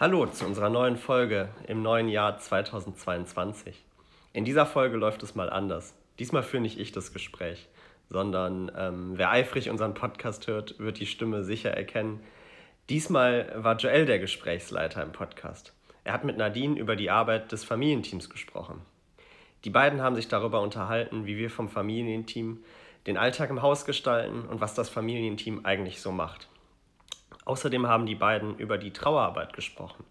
[0.00, 3.84] Hallo zu unserer neuen Folge im neuen Jahr 2022.
[4.32, 5.92] In dieser Folge läuft es mal anders.
[6.18, 7.68] Diesmal führe nicht ich das Gespräch,
[8.08, 12.20] sondern ähm, wer eifrig unseren Podcast hört, wird die Stimme sicher erkennen.
[12.88, 15.74] Diesmal war Joel der Gesprächsleiter im Podcast.
[16.04, 18.80] Er hat mit Nadine über die Arbeit des Familienteams gesprochen.
[19.66, 22.64] Die beiden haben sich darüber unterhalten, wie wir vom Familienteam
[23.06, 26.48] den Alltag im Haus gestalten und was das Familienteam eigentlich so macht.
[27.44, 30.04] Außerdem haben die beiden über die Trauerarbeit gesprochen,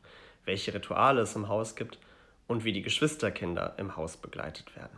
[0.45, 1.99] welche Rituale es im Haus gibt
[2.47, 4.97] und wie die Geschwisterkinder im Haus begleitet werden.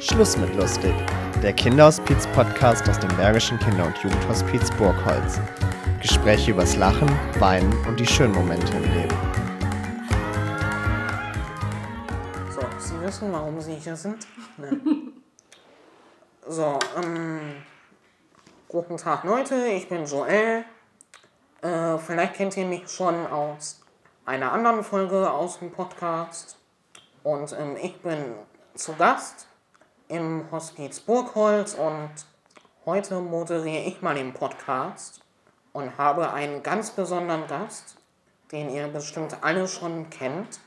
[0.00, 0.94] Schluss mit lustig.
[1.42, 5.40] Der Kinderhospiz-Podcast aus dem Bergischen Kinder- und Jugendhospiz Burgholz.
[6.00, 9.16] Gespräche übers Lachen, Weinen und die schönen Momente im Leben.
[12.50, 14.26] So, Sie wissen, warum Sie hier sind?
[14.58, 14.80] Ne.
[16.48, 17.40] so, ähm,
[18.68, 20.62] guten Tag Leute, ich bin Joel.
[21.62, 23.80] Äh, vielleicht kennt ihr mich schon aus
[24.26, 26.58] einer anderen Folge aus dem Podcast.
[27.22, 28.34] Und ähm, ich bin
[28.74, 29.48] zu Gast
[30.08, 32.10] im Hospiz Burgholz und
[32.84, 35.22] heute moderiere ich mal den Podcast
[35.72, 37.96] und habe einen ganz besonderen Gast,
[38.52, 40.60] den ihr bestimmt alle schon kennt.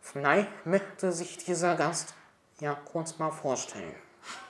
[0.00, 2.14] Vielleicht möchte sich dieser Gast
[2.58, 3.94] ja kurz mal vorstellen.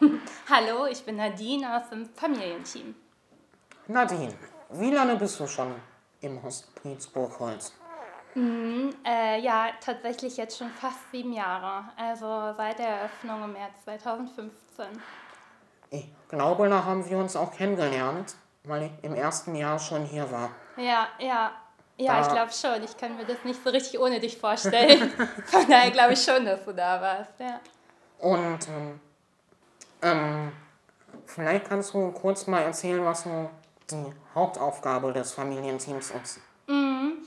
[0.48, 2.94] Hallo, ich bin Nadine aus dem Familienteam.
[3.86, 4.32] Nadine,
[4.70, 5.74] wie lange bist du schon
[6.22, 7.74] im Hospiz Burgholz?
[8.34, 11.84] Mhm, äh, ja, tatsächlich jetzt schon fast sieben Jahre.
[11.96, 14.86] Also seit der Eröffnung im März 2015.
[15.90, 20.30] Ich glaube, da haben wir uns auch kennengelernt, weil ich im ersten Jahr schon hier
[20.30, 20.50] war.
[20.76, 21.52] Ja, ja.
[21.96, 22.82] Ja, ich glaube schon.
[22.82, 25.10] Ich kann mir das nicht so richtig ohne dich vorstellen.
[25.44, 27.38] Von daher glaube ich schon, dass du da warst.
[27.38, 27.60] Ja.
[28.18, 29.00] Und ähm,
[30.02, 30.52] ähm,
[31.26, 33.48] vielleicht kannst du kurz mal erzählen, was so
[33.90, 36.40] die Hauptaufgabe des Familienteams ist.
[36.66, 37.18] Mhm.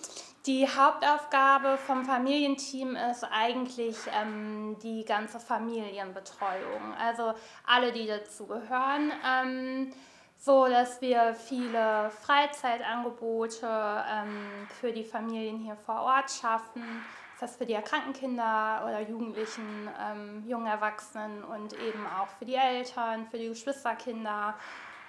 [0.45, 6.93] Die Hauptaufgabe vom Familienteam ist eigentlich ähm, die ganze Familienbetreuung.
[6.97, 7.33] Also
[7.65, 9.11] alle, die dazugehören.
[9.25, 9.91] Ähm,
[10.37, 16.83] so dass wir viele Freizeitangebote ähm, für die Familien hier vor Ort schaffen.
[17.39, 22.55] Das für die erkrankten Kinder oder Jugendlichen, ähm, jungen Erwachsenen und eben auch für die
[22.55, 24.55] Eltern, für die Geschwisterkinder.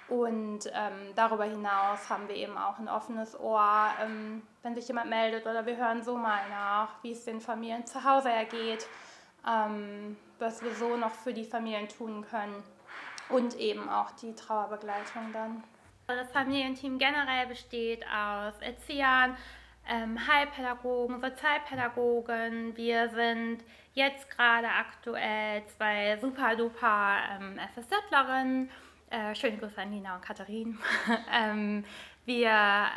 [0.09, 5.09] Und ähm, darüber hinaus haben wir eben auch ein offenes Ohr, ähm, wenn sich jemand
[5.09, 8.87] meldet oder wir hören so mal nach, wie es den Familien zu Hause ergeht,
[9.47, 12.63] ähm, was wir so noch für die Familien tun können
[13.29, 15.63] und eben auch die Trauerbegleitung dann.
[16.07, 19.37] Das Familienteam generell besteht aus Erziehern,
[19.87, 22.75] ähm, Heilpädagogen, Sozialpädagogen.
[22.75, 23.59] Wir sind
[23.93, 28.71] jetzt gerade aktuell zwei super duper ähm, FSJlerinnen.
[29.09, 30.77] Äh, schöne Grüße an Nina und Katharin.
[31.33, 31.83] ähm,
[32.25, 32.51] wir,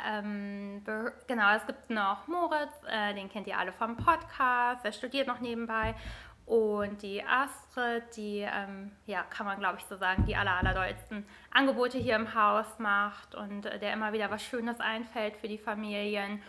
[0.07, 0.83] ähm,
[1.27, 5.41] genau, es gibt noch Moritz, äh, den kennt ihr alle vom Podcast, er studiert noch
[5.41, 5.95] nebenbei.
[6.45, 11.25] Und die Astrid, die, ähm, ja, kann man glaube ich so sagen, die aller, allerdollsten
[11.51, 15.57] Angebote hier im Haus macht und äh, der immer wieder was Schönes einfällt für die
[15.57, 16.43] Familien.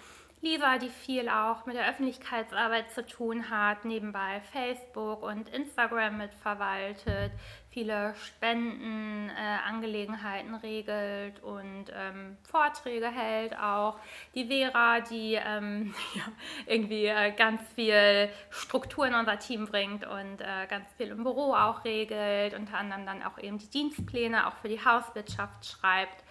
[0.44, 7.32] Lisa, die viel auch mit der Öffentlichkeitsarbeit zu tun hat, nebenbei Facebook und Instagram mitverwaltet,
[7.70, 13.98] viele Spendenangelegenheiten äh, regelt und ähm, Vorträge hält auch.
[14.36, 16.24] Die Vera, die ähm, ja,
[16.66, 21.54] irgendwie äh, ganz viel Struktur in unser Team bringt und äh, ganz viel im Büro
[21.54, 26.26] auch regelt, unter anderem dann auch eben die Dienstpläne auch für die Hauswirtschaft schreibt.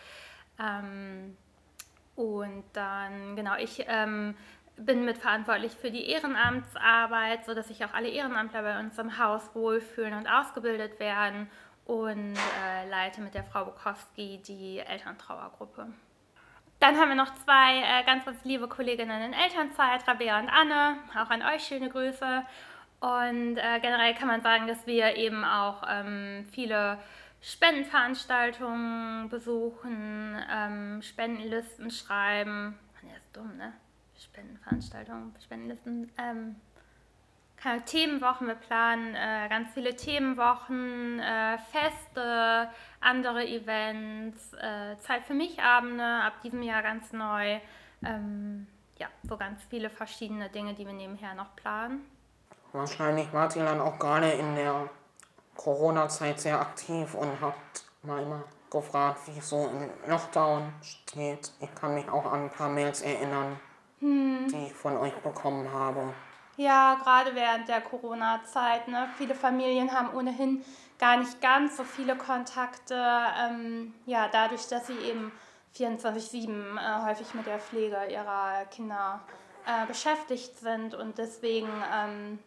[0.60, 1.38] Ähm,
[2.14, 4.34] und dann, genau, ich ähm,
[4.76, 10.14] bin mitverantwortlich für die Ehrenamtsarbeit, sodass sich auch alle Ehrenamtler bei uns im Haus wohlfühlen
[10.14, 11.50] und ausgebildet werden
[11.84, 15.86] und äh, leite mit der Frau Bukowski die Elterntrauergruppe.
[16.80, 20.96] Dann haben wir noch zwei äh, ganz, ganz liebe Kolleginnen in Elternzeit, Rabea und Anne.
[21.12, 22.42] Auch an euch schöne Grüße.
[22.98, 26.98] Und äh, generell kann man sagen, dass wir eben auch ähm, viele
[27.42, 32.78] Spendenveranstaltungen besuchen, ähm, Spendenlisten schreiben.
[33.02, 33.72] Ja, ist dumm, ne?
[34.16, 36.12] Spendenveranstaltungen, Spendenlisten.
[36.18, 36.56] Ähm,
[37.86, 42.68] Themenwochen, wir planen äh, ganz viele Themenwochen, äh, Feste,
[43.00, 47.60] andere Events, äh, Zeit für mich Abende, ab diesem Jahr ganz neu.
[48.04, 48.66] Ähm,
[48.98, 52.04] ja, so ganz viele verschiedene Dinge, die wir nebenher noch planen.
[52.72, 54.88] Wahrscheinlich wart ihr dann auch gerade in der
[55.56, 61.52] Corona-Zeit sehr aktiv und habt mal immer gefragt, wie es so im Lockdown steht.
[61.60, 63.60] Ich kann mich auch an ein paar Mails erinnern,
[64.00, 64.48] hm.
[64.50, 66.14] die ich von euch bekommen habe.
[66.56, 68.88] Ja, gerade während der Corona-Zeit.
[68.88, 69.08] Ne?
[69.16, 70.64] Viele Familien haben ohnehin
[70.98, 72.94] gar nicht ganz so viele Kontakte.
[73.40, 75.32] Ähm, ja, dadurch, dass sie eben
[75.76, 79.20] 24-7 äh, häufig mit der Pflege ihrer Kinder
[79.66, 82.38] äh, beschäftigt sind und deswegen ähm,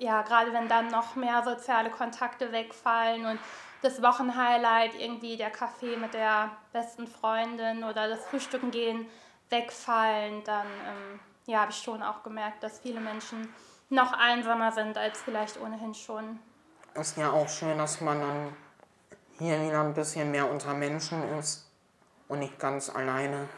[0.00, 3.38] ja, gerade wenn dann noch mehr soziale Kontakte wegfallen und
[3.82, 9.06] das Wochenhighlight irgendwie der Kaffee mit der besten Freundin oder das Frühstücken gehen
[9.50, 13.52] wegfallen, dann ähm, ja, habe ich schon auch gemerkt, dass viele Menschen
[13.90, 16.38] noch einsamer sind als vielleicht ohnehin schon.
[16.94, 18.56] Ist ja auch schön, dass man dann
[19.38, 21.70] hier wieder ein bisschen mehr unter Menschen ist
[22.28, 23.48] und nicht ganz alleine.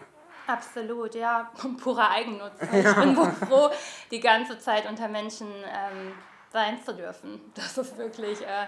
[0.47, 1.51] Absolut, ja,
[1.83, 2.55] purer Eigennutz.
[2.73, 3.71] Ich bin so froh,
[4.11, 6.15] die ganze Zeit unter Menschen ähm,
[6.53, 7.41] sein zu dürfen.
[7.55, 8.67] Das ist wirklich äh,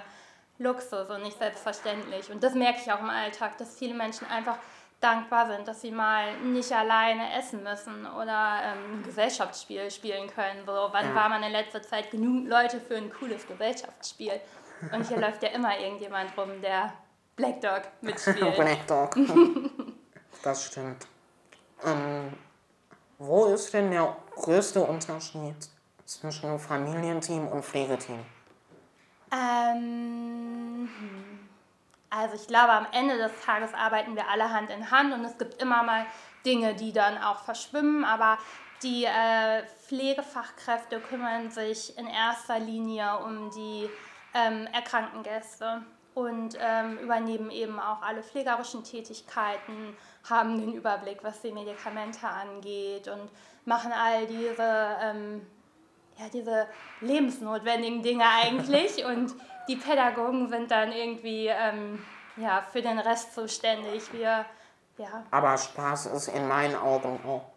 [0.59, 2.31] Luxus und nicht selbstverständlich.
[2.31, 4.57] Und das merke ich auch im Alltag, dass viele Menschen einfach
[5.01, 10.65] dankbar sind, dass sie mal nicht alleine essen müssen oder ähm, ein Gesellschaftsspiel spielen können.
[10.65, 11.15] So, wann ja.
[11.15, 14.41] war man in letzter Zeit genug Leute für ein cooles Gesellschaftsspiel?
[14.93, 16.93] Und hier läuft ja immer irgendjemand rum, der
[17.37, 18.55] Black Dog mitspielt.
[18.57, 19.17] Black Dog.
[20.43, 21.07] das stimmt.
[21.85, 22.33] Ähm,
[23.19, 25.57] wo ist denn der größte Unterschied
[26.05, 28.21] zwischen Familienteam und Pflegeteam?
[29.33, 30.89] Ähm,
[32.11, 35.37] also ich glaube, am Ende des Tages arbeiten wir alle Hand in Hand und es
[35.39, 36.07] gibt immer mal
[36.47, 38.39] Dinge, die dann auch verschwimmen, aber
[38.83, 43.89] die äh, Pflegefachkräfte kümmern sich in erster Linie um die
[44.35, 45.83] ähm, erkrankten Gäste
[46.15, 49.97] und ähm, übernehmen eben auch alle pflegerischen Tätigkeiten,
[50.29, 53.29] haben den Überblick, was die Medikamente angeht und
[53.65, 55.47] machen all diese, ähm,
[56.19, 56.67] ja, diese
[57.01, 59.05] lebensnotwendigen Dinge eigentlich.
[59.07, 59.35] und
[59.69, 62.05] die Pädagogen sind dann irgendwie ähm,
[62.37, 64.13] ja, für den Rest zuständig.
[64.13, 64.45] Wir,
[64.99, 65.25] ja.
[65.31, 67.55] Aber Spaß ist in meinen Augen auch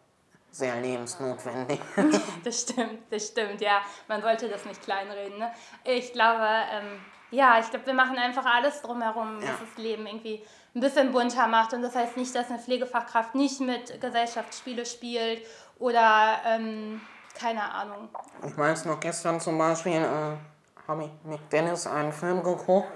[0.52, 1.80] sehr lebensnotwendig.
[2.44, 3.82] das stimmt, das stimmt, ja.
[4.08, 5.38] Man sollte das nicht kleinreden.
[5.38, 5.52] Ne?
[5.84, 7.00] Ich glaube, ähm,
[7.32, 9.50] ja, ich glaube, wir machen einfach alles drumherum, ja.
[9.50, 10.44] was das Leben irgendwie
[10.74, 11.74] ein bisschen bunter macht.
[11.74, 15.46] Und das heißt nicht, dass eine Pflegefachkraft nicht mit Gesellschaftsspiele spielt
[15.80, 17.02] oder ähm,
[17.38, 18.10] keine Ahnung.
[18.46, 22.88] Ich weiß noch, gestern zum Beispiel äh, habe ich mit Dennis einen Film geguckt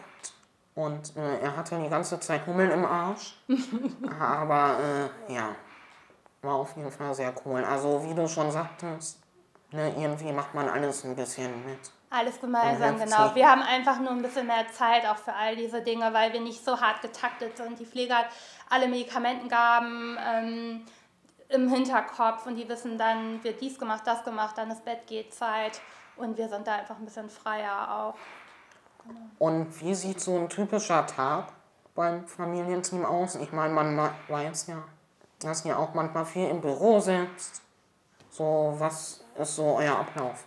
[0.75, 3.35] und äh, er hatte die ganze Zeit Hummeln im Arsch.
[4.19, 5.55] Aber äh, ja,
[6.41, 7.63] war auf jeden Fall sehr cool.
[7.63, 9.19] Also wie du schon sagtest,
[9.71, 11.79] ne, irgendwie macht man alles ein bisschen mit.
[12.09, 13.33] Alles gemeinsam, genau.
[13.35, 16.41] Wir haben einfach nur ein bisschen mehr Zeit auch für all diese Dinge, weil wir
[16.41, 17.79] nicht so hart getaktet sind.
[17.79, 18.25] Die Pflege hat
[18.69, 20.85] alle Medikamentengaben ähm,
[21.51, 25.33] im Hinterkopf und die wissen dann, wird dies gemacht, das gemacht, dann ist Bett geht
[25.33, 25.81] Zeit
[26.15, 28.15] und wir sind da einfach ein bisschen freier auch.
[29.07, 29.21] Genau.
[29.39, 31.47] Und wie sieht so ein typischer Tag
[31.95, 33.35] beim Familienteam aus?
[33.35, 34.83] Ich meine, man weiß ja,
[35.39, 37.61] dass ihr auch manchmal viel im Büro sitzt.
[38.29, 40.45] So, was ist so euer Ablauf?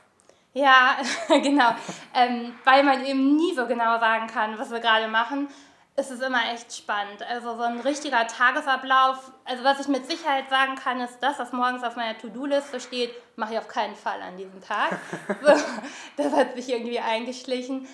[0.52, 0.96] Ja,
[1.28, 1.70] genau.
[2.14, 5.48] ähm, weil man eben nie so genau sagen kann, was wir gerade machen,
[5.96, 7.22] ist es immer echt spannend.
[7.22, 11.52] Also so ein richtiger Tagesablauf, also was ich mit Sicherheit sagen kann, ist das, was
[11.52, 14.98] morgens auf meiner To-Do-Liste steht, mache ich auf keinen Fall an diesem Tag.
[16.16, 17.86] das hat sich irgendwie eingeschlichen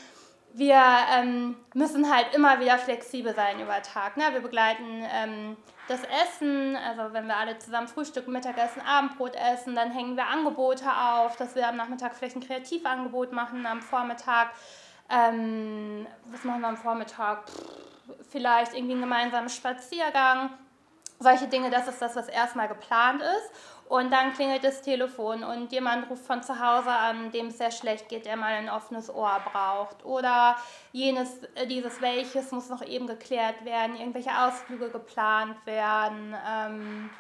[0.52, 0.82] wir
[1.12, 4.16] ähm, müssen halt immer wieder flexibel sein über Tag.
[4.16, 4.24] Ne?
[4.32, 5.56] Wir begleiten ähm,
[5.88, 10.84] das Essen, also wenn wir alle zusammen Frühstück, Mittagessen, Abendbrot essen, dann hängen wir Angebote
[10.86, 14.50] auf, dass wir am Nachmittag vielleicht ein Kreativangebot machen, am Vormittag.
[15.10, 17.44] Ähm, was machen wir am Vormittag?
[18.30, 20.50] Vielleicht irgendwie einen gemeinsamen Spaziergang.
[21.18, 23.50] Solche Dinge, das ist das, was erstmal geplant ist.
[23.90, 27.72] Und dann klingelt das Telefon und jemand ruft von zu Hause an, dem es sehr
[27.72, 30.04] schlecht geht, der mal ein offenes Ohr braucht.
[30.04, 30.56] Oder
[30.92, 36.36] jenes, äh, dieses welches muss noch eben geklärt werden, irgendwelche Ausflüge geplant werden.
[36.48, 37.10] Ähm,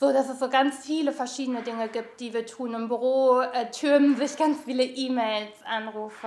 [0.00, 2.72] so, dass es so ganz viele verschiedene Dinge gibt, die wir tun.
[2.72, 6.26] Im Büro äh, türmen sich ganz viele E-Mails, Anrufe,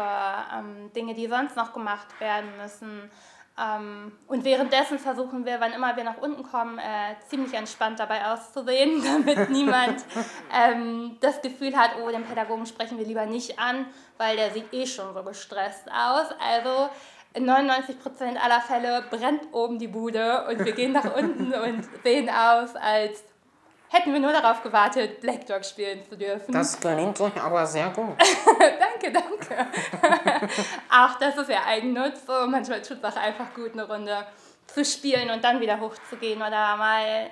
[0.55, 3.09] ähm, Dinge, die sonst noch gemacht werden müssen.
[3.59, 8.31] Ähm, und währenddessen versuchen wir, wann immer wir nach unten kommen, äh, ziemlich entspannt dabei
[8.31, 10.05] auszusehen, damit niemand
[10.53, 13.87] ähm, das Gefühl hat, oh, den Pädagogen sprechen wir lieber nicht an,
[14.19, 16.27] weil der sieht eh schon so gestresst aus.
[16.39, 16.89] Also
[17.33, 22.29] in 99% aller Fälle brennt oben die Bude und wir gehen nach unten und sehen
[22.29, 23.23] aus, als
[23.93, 26.51] hätten wir nur darauf gewartet, Black Dog spielen zu dürfen.
[26.51, 28.17] Das gelingt euch aber sehr gut.
[28.59, 29.67] danke, danke.
[30.89, 32.25] auch das ist ja Eigennutz.
[32.25, 34.25] So, manchmal tut es auch einfach gut, eine Runde
[34.65, 37.29] zu spielen und dann wieder hochzugehen oder mal,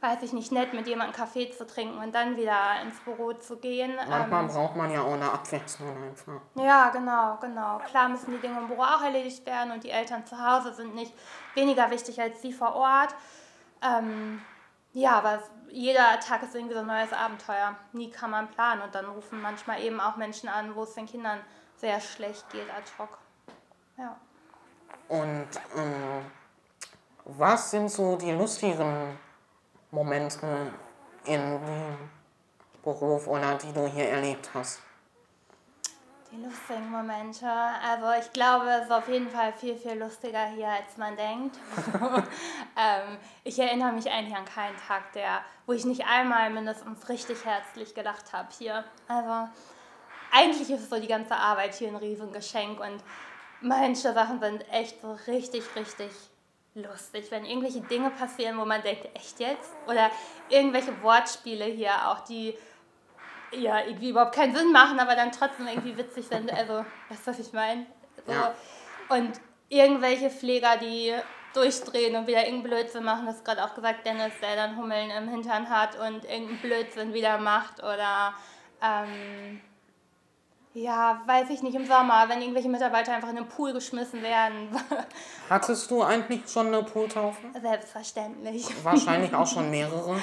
[0.00, 3.58] weiß ich nicht, nett mit jemandem Kaffee zu trinken und dann wieder ins Büro zu
[3.58, 3.94] gehen.
[4.08, 6.40] Manchmal ähm, braucht man ja auch eine Abwechslung einfach.
[6.56, 7.78] Ja, genau, genau.
[7.88, 10.96] Klar müssen die Dinge im Büro auch erledigt werden und die Eltern zu Hause sind
[10.96, 11.14] nicht
[11.54, 13.14] weniger wichtig als die vor Ort.
[13.82, 14.42] Ähm,
[14.92, 15.40] ja, aber
[15.70, 17.76] jeder Tag ist irgendwie so ein neues Abenteuer.
[17.92, 21.06] Nie kann man planen und dann rufen manchmal eben auch Menschen an, wo es den
[21.06, 21.40] Kindern
[21.76, 23.18] sehr schlecht geht ad hoc.
[23.96, 24.16] Ja.
[25.08, 26.24] Und ähm,
[27.24, 29.18] Was sind so die lustigen
[29.90, 30.72] Momente
[31.24, 31.96] in dem
[32.82, 34.80] Beruf oder die du hier erlebt hast?
[36.32, 37.48] Die lustigen Momente.
[37.48, 41.56] Also ich glaube, es ist auf jeden Fall viel, viel lustiger hier, als man denkt.
[42.78, 47.44] ähm, ich erinnere mich eigentlich an keinen Tag, der, wo ich nicht einmal mindestens richtig
[47.44, 48.84] herzlich gedacht habe hier.
[49.08, 49.48] Also
[50.30, 53.02] eigentlich ist so die ganze Arbeit hier ein Riesengeschenk und
[53.60, 56.12] manche Sachen sind echt so richtig, richtig
[56.74, 59.72] lustig, wenn irgendwelche Dinge passieren, wo man denkt, echt jetzt?
[59.88, 60.12] Oder
[60.48, 62.56] irgendwelche Wortspiele hier auch, die
[63.52, 66.52] ja irgendwie überhaupt keinen Sinn machen, aber dann trotzdem irgendwie witzig sind.
[66.52, 67.86] Also, weißt du, was ich meine?
[68.26, 68.32] So.
[68.32, 68.54] Ja.
[69.08, 71.14] Und irgendwelche Pfleger, die
[71.54, 75.28] durchdrehen und wieder irgendeinen Blödsinn machen, das gerade auch gesagt, Dennis, der dann Hummeln im
[75.28, 78.34] Hintern hat und irgendeinen Blödsinn wieder macht oder
[78.82, 79.60] ähm,
[80.72, 84.68] ja, weiß ich nicht, im Sommer, wenn irgendwelche Mitarbeiter einfach in den Pool geschmissen werden.
[85.50, 87.38] Hattest du eigentlich schon eine Pooltaufe?
[87.60, 88.66] Selbstverständlich.
[88.84, 90.22] Wahrscheinlich auch schon mehrere?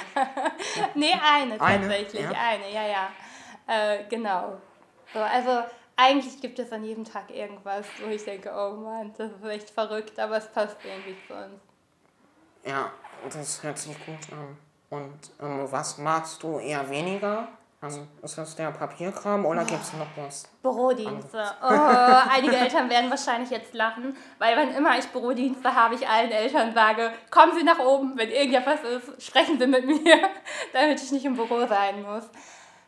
[0.94, 2.30] nee, eine, eine tatsächlich, ja?
[2.30, 3.08] eine, ja, ja.
[3.66, 4.56] Äh, genau.
[5.12, 5.64] So, also
[5.96, 9.70] eigentlich gibt es an jedem Tag irgendwas, wo ich denke, oh Mann, das ist echt
[9.70, 11.60] verrückt, aber es passt irgendwie zu uns.
[12.64, 12.90] Ja,
[13.30, 14.56] das hört sich gut an.
[14.90, 17.48] Und ähm, was magst du eher weniger?
[17.80, 20.48] Also ist das der Papierkram oder gibt es noch was?
[20.62, 21.44] Bürodienste.
[21.62, 26.32] Oh, einige Eltern werden wahrscheinlich jetzt lachen, weil wann immer ich Bürodienste habe, ich allen
[26.32, 30.18] Eltern sage, kommen Sie nach oben, wenn irgendetwas ist, sprechen Sie mit mir,
[30.72, 32.24] damit ich nicht im Büro sein muss.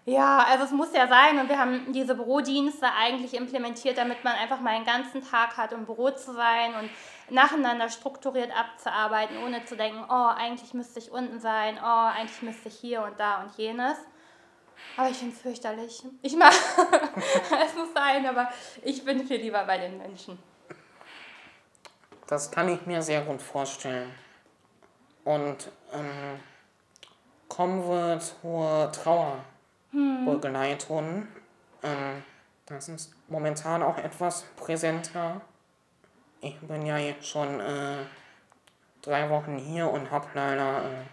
[0.07, 4.33] Ja, also es muss ja sein und wir haben diese Bürodienste eigentlich implementiert, damit man
[4.35, 6.91] einfach mal einen ganzen Tag hat, um im Büro zu sein und
[7.33, 12.71] nacheinander strukturiert abzuarbeiten, ohne zu denken, oh, eigentlich müsste ich unten sein, oh, eigentlich müsste
[12.71, 13.99] ich hier und da und jenes.
[14.97, 16.03] Aber ich finde es fürchterlich.
[16.23, 18.49] Ich mag, es muss sein, aber
[18.83, 20.39] ich bin viel lieber bei den Menschen.
[22.27, 24.11] Das kann ich mir sehr gut vorstellen.
[25.25, 26.41] Und ähm,
[27.49, 31.07] kommen wir zur Trauerbegleitung.
[31.07, 31.27] Hm.
[31.83, 32.23] Ähm,
[32.67, 35.41] das ist momentan auch etwas präsenter.
[36.41, 38.05] Ich bin ja jetzt schon äh,
[39.03, 41.05] drei Wochen hier und habe leider äh,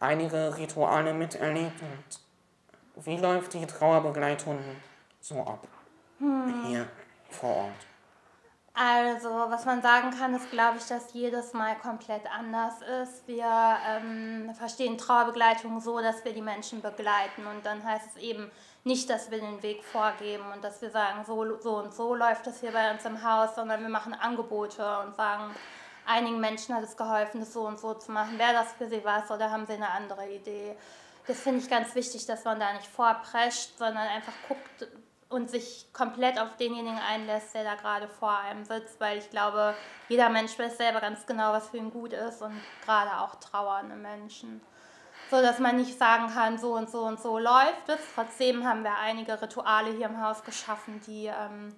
[0.00, 2.23] einige Rituale miterlebt und
[2.96, 4.58] wie läuft die Trauerbegleitung
[5.20, 5.66] so ab?
[6.18, 6.64] Hm.
[6.66, 6.88] Hier
[7.30, 7.86] vor Ort.
[8.76, 13.28] Also, was man sagen kann, ist, glaube ich, dass jedes Mal komplett anders ist.
[13.28, 13.46] Wir
[13.88, 17.46] ähm, verstehen Trauerbegleitung so, dass wir die Menschen begleiten.
[17.46, 18.50] Und dann heißt es eben
[18.82, 22.48] nicht, dass wir den Weg vorgeben und dass wir sagen, so, so und so läuft
[22.48, 25.54] das hier bei uns im Haus, sondern wir machen Angebote und sagen,
[26.04, 28.40] einigen Menschen hat es geholfen, das so und so zu machen.
[28.40, 30.76] Wäre das für sie was oder haben sie eine andere Idee?
[31.26, 34.88] Das finde ich ganz wichtig, dass man da nicht vorprescht, sondern einfach guckt
[35.28, 39.74] und sich komplett auf denjenigen einlässt, der da gerade vor einem sitzt, weil ich glaube,
[40.08, 42.54] jeder Mensch weiß selber ganz genau, was für ihn gut ist und
[42.84, 44.60] gerade auch trauernde Menschen.
[45.30, 48.00] So dass man nicht sagen kann, so und so und so läuft es.
[48.14, 51.74] Trotzdem haben wir einige Rituale hier im Haus geschaffen, die ähm,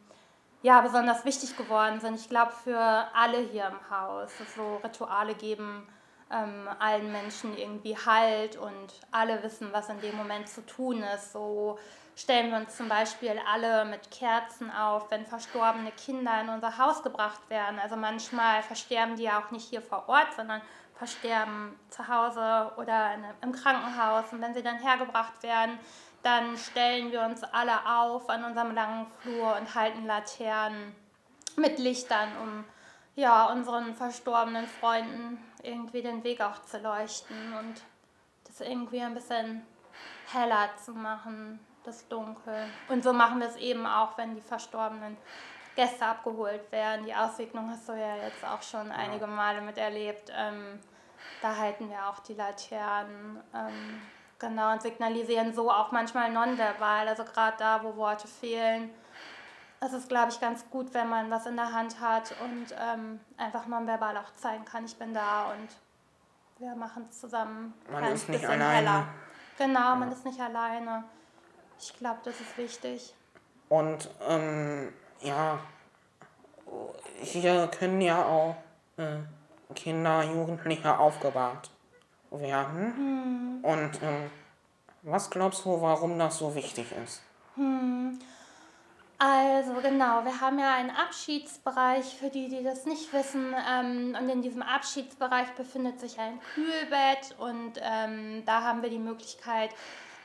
[0.63, 2.17] ja besonders wichtig geworden sind.
[2.17, 2.79] Ich glaube, für
[3.15, 5.87] alle hier im Haus, so Rituale geben
[6.33, 11.33] ähm, allen Menschen irgendwie Halt und alle wissen, was in dem Moment zu tun ist.
[11.33, 11.79] So
[12.17, 17.03] stellen wir uns zum Beispiel alle mit Kerzen auf, wenn verstorbene Kinder in unser Haus
[17.03, 17.79] gebracht werden.
[17.79, 20.63] Also manchmal versterben die ja auch nicht hier vor Ort, sondern
[20.95, 24.33] versterben zu Hause oder in, im Krankenhaus.
[24.33, 25.79] Und wenn sie dann hergebracht werden,
[26.23, 30.97] dann stellen wir uns alle auf an unserem langen Flur und halten Laternen
[31.57, 32.65] mit Lichtern, um
[33.15, 37.83] ja, unseren verstorbenen Freunden irgendwie den Weg auch zu leuchten und
[38.45, 39.67] das irgendwie ein bisschen
[40.33, 42.67] heller zu machen, das Dunkel.
[42.89, 45.17] Und so machen wir es eben auch, wenn die verstorbenen
[45.75, 47.05] Gäste abgeholt werden.
[47.05, 50.33] Die Auswicklung hast du ja jetzt auch schon einige Male miterlebt.
[50.35, 50.81] Ähm,
[51.43, 53.41] da halten wir auch die Laternen.
[53.55, 54.03] Ähm,
[54.39, 58.91] genau, und signalisieren so auch manchmal nonverbal, also gerade da, wo Worte fehlen
[59.81, 63.21] es ist, glaube ich, ganz gut, wenn man was in der Hand hat und ähm,
[63.37, 65.69] einfach nonverbal auch zeigen kann, ich bin da und
[66.59, 67.75] wir machen es zusammen.
[67.91, 68.75] Man ist nicht alleine.
[68.75, 69.09] Heller.
[69.59, 69.95] Genau, ja.
[69.95, 71.05] man ist nicht alleine.
[71.79, 73.15] Ich glaube, das ist wichtig.
[73.69, 75.59] Und ähm, ja,
[77.21, 78.57] hier können ja auch
[78.97, 79.19] äh,
[79.75, 81.71] Kinder, Jugendliche aufgebahrt
[82.31, 82.97] werden.
[82.97, 83.59] Hm.
[83.63, 84.31] Und ähm,
[85.03, 87.23] was glaubst du, warum das so wichtig ist?
[87.57, 88.06] Hm.
[89.19, 93.55] Also genau, wir haben ja einen Abschiedsbereich für die, die das nicht wissen.
[93.69, 98.99] Ähm, und in diesem Abschiedsbereich befindet sich ein Kühlbett und ähm, da haben wir die
[98.99, 99.71] Möglichkeit,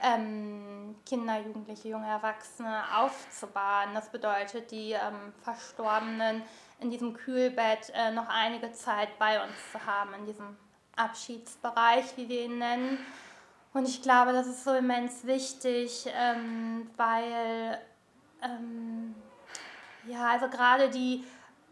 [0.04, 3.94] ähm, Kinder, Jugendliche, junge Erwachsene aufzubahren.
[3.94, 6.42] Das bedeutet, die ähm, Verstorbenen
[6.82, 10.58] in diesem Kühlbett äh, noch einige Zeit bei uns zu haben, in diesem
[10.98, 12.98] Abschiedsbereich, wie wir ihn nennen.
[13.74, 17.80] Und ich glaube, das ist so immens wichtig, ähm, weil
[18.42, 19.16] ähm,
[20.08, 21.24] ja, also gerade die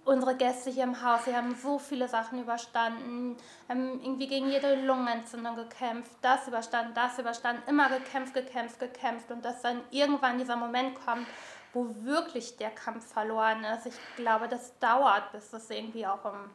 [0.06, 4.76] unsere Gäste hier im Haus, sie haben so viele Sachen überstanden, haben irgendwie gegen jede
[4.86, 10.56] Lungenentzündung gekämpft, das überstanden, das überstanden, immer gekämpft, gekämpft, gekämpft und dass dann irgendwann dieser
[10.56, 11.28] Moment kommt,
[11.74, 13.86] wo wirklich der Kampf verloren ist.
[13.86, 16.50] Ich glaube, das dauert, bis das irgendwie auch im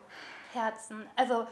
[0.52, 1.46] Herzen, also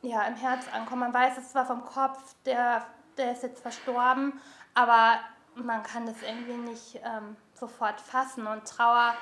[0.00, 1.00] ja, im Herz ankommt.
[1.00, 2.86] Man weiß es zwar vom Kopf, der,
[3.18, 4.40] der ist jetzt verstorben,
[4.74, 5.18] aber
[5.54, 9.14] man kann das irgendwie nicht ähm, sofort fassen und Trauer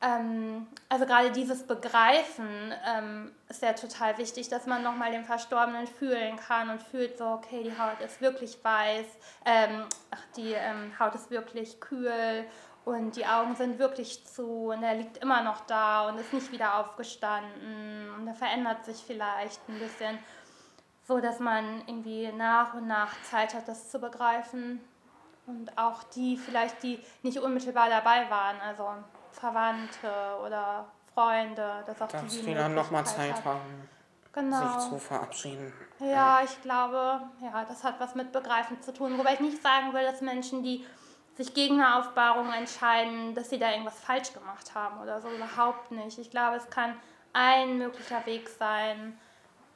[0.00, 5.88] ähm, also gerade dieses Begreifen ähm, ist ja total wichtig, dass man nochmal den Verstorbenen
[5.88, 9.06] fühlen kann und fühlt so, okay, die Haut ist wirklich weiß,
[9.44, 12.44] ähm, ach, die ähm, Haut ist wirklich kühl
[12.84, 16.52] und die Augen sind wirklich zu und er liegt immer noch da und ist nicht
[16.52, 20.16] wieder aufgestanden und er verändert sich vielleicht ein bisschen,
[21.08, 24.80] so dass man irgendwie nach und nach Zeit hat, das zu begreifen
[25.48, 28.88] und auch die vielleicht, die nicht unmittelbar dabei waren, also
[29.32, 30.10] Verwandte
[30.44, 33.44] oder Freunde, dass auch dass die, die dann nochmal Zeit hat.
[33.44, 33.88] haben,
[34.32, 34.78] genau.
[34.78, 35.72] sich zu verabschieden.
[36.00, 39.18] Ja, ich glaube, ja, das hat was mit Begreifen zu tun.
[39.18, 40.84] Wobei ich nicht sagen will, dass Menschen, die
[41.36, 45.28] sich gegen eine Aufbahrung entscheiden, dass sie da irgendwas falsch gemacht haben oder so.
[45.28, 46.18] Überhaupt nicht.
[46.18, 46.94] Ich glaube, es kann
[47.32, 49.18] ein möglicher Weg sein,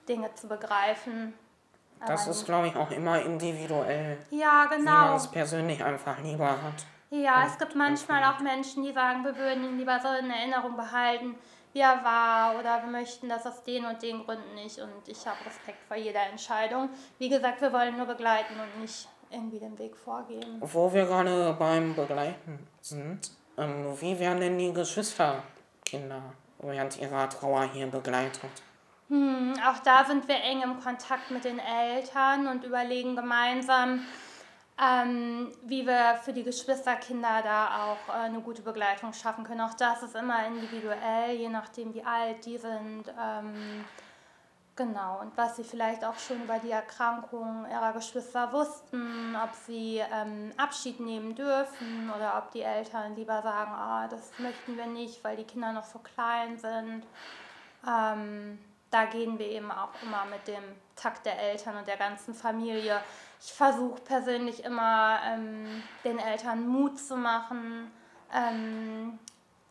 [0.09, 1.35] Dinge zu begreifen.
[2.07, 4.19] Das ist, glaube ich, auch immer individuell.
[4.31, 4.91] Ja, genau.
[4.91, 6.87] Wie man es persönlich einfach lieber hat.
[7.11, 10.77] Ja, es gibt manchmal auch Menschen, die sagen, wir würden ihn lieber so in Erinnerung
[10.77, 11.35] behalten,
[11.75, 14.79] wie er war, oder wir möchten das aus den und den Gründen nicht.
[14.79, 16.89] Und ich habe Respekt vor jeder Entscheidung.
[17.19, 20.59] Wie gesagt, wir wollen nur begleiten und nicht irgendwie den Weg vorgeben.
[20.61, 26.23] Wo wir gerade beim Begleiten sind, ähm, wie werden denn die Geschwisterkinder
[26.59, 28.51] während ihrer Trauer hier begleitet?
[29.13, 34.07] Hm, auch da sind wir eng im Kontakt mit den Eltern und überlegen gemeinsam,
[34.83, 39.61] ähm, wie wir für die Geschwisterkinder da auch äh, eine gute Begleitung schaffen können.
[39.61, 43.05] Auch das ist immer individuell, je nachdem, wie alt die sind.
[43.23, 43.85] Ähm,
[44.77, 50.01] genau, und was sie vielleicht auch schon über die Erkrankung ihrer Geschwister wussten, ob sie
[50.11, 55.23] ähm, Abschied nehmen dürfen oder ob die Eltern lieber sagen, oh, das möchten wir nicht,
[55.23, 57.05] weil die Kinder noch so klein sind.
[58.93, 60.63] Da gehen wir eben auch immer mit dem
[60.95, 63.01] Takt der Eltern und der ganzen Familie
[63.45, 67.91] ich versuche persönlich immer ähm, den Eltern Mut zu machen.
[68.33, 69.19] Ähm,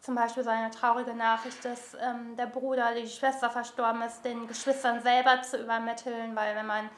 [0.02, 4.48] zum Beispiel so eine traurige Nachricht, dass ähm, der Bruder, die Schwester verstorben ist, den
[4.48, 6.90] Geschwistern selber zu übermitteln, weil wenn man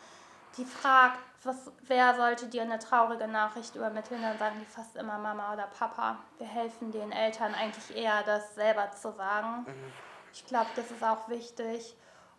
[0.58, 5.18] die fragt, was, wer sollte dir eine traurige Nachricht übermitteln, dann sagen die fast immer
[5.18, 6.18] Mama oder Papa.
[6.38, 9.66] Wir helfen den Eltern eigentlich eher, das selber zu sagen.
[9.68, 9.94] Mhm.
[10.34, 11.96] Ich glaube, das ist auch wichtig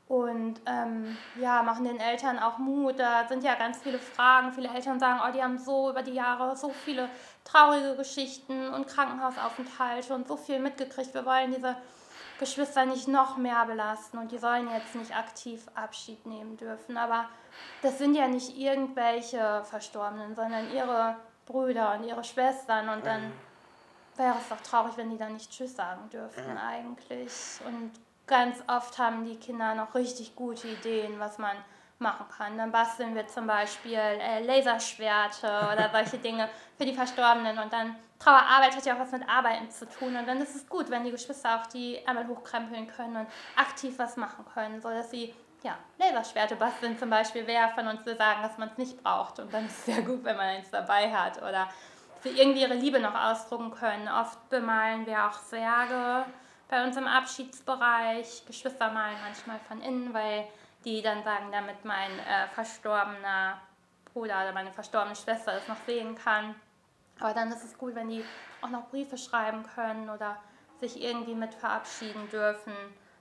[0.06, 2.98] und ähm, ja, machen den Eltern auch Mut.
[2.98, 4.52] Da sind ja ganz viele Fragen.
[4.52, 7.08] Viele Eltern sagen, oh, die haben so über die Jahre so viele
[7.44, 11.14] traurige Geschichten und Krankenhausaufenthalte und so viel mitgekriegt.
[11.14, 11.76] Wir wollen diese
[12.38, 16.98] Geschwister nicht noch mehr belasten und die sollen jetzt nicht aktiv Abschied nehmen dürfen.
[16.98, 17.28] Aber
[17.80, 23.32] das sind ja nicht irgendwelche Verstorbenen, sondern ihre Brüder und ihre Schwestern und dann
[24.16, 27.60] wäre es doch traurig, wenn die dann nicht Tschüss sagen dürften eigentlich.
[27.66, 27.92] Und
[28.26, 31.56] ganz oft haben die Kinder noch richtig gute Ideen, was man
[31.98, 32.58] machen kann.
[32.58, 37.96] Dann basteln wir zum Beispiel äh, Laserschwerte oder solche Dinge für die Verstorbenen und dann
[38.18, 41.04] Trauerarbeit hat ja auch was mit Arbeiten zu tun und dann ist es gut, wenn
[41.04, 45.34] die Geschwister auch die Ärmel hochkrempeln können und aktiv was machen können, so dass sie
[45.62, 47.46] ja, Laserschwerte basteln zum Beispiel.
[47.46, 50.02] Wer von uns will sagen, dass man es nicht braucht und dann ist es sehr
[50.02, 51.68] gut, wenn man eins dabei hat oder
[52.20, 54.08] für irgendwie ihre Liebe noch ausdrucken können.
[54.08, 56.24] Oft bemalen wir auch Särge
[56.74, 58.44] bei uns im Abschiedsbereich.
[58.46, 60.44] Geschwister malen manchmal von innen, weil
[60.84, 63.60] die dann sagen, damit mein äh, verstorbener
[64.12, 66.56] Bruder oder meine verstorbene Schwester es noch sehen kann.
[67.20, 68.24] Aber dann ist es gut, wenn die
[68.60, 70.36] auch noch Briefe schreiben können oder
[70.80, 72.72] sich irgendwie mit verabschieden dürfen.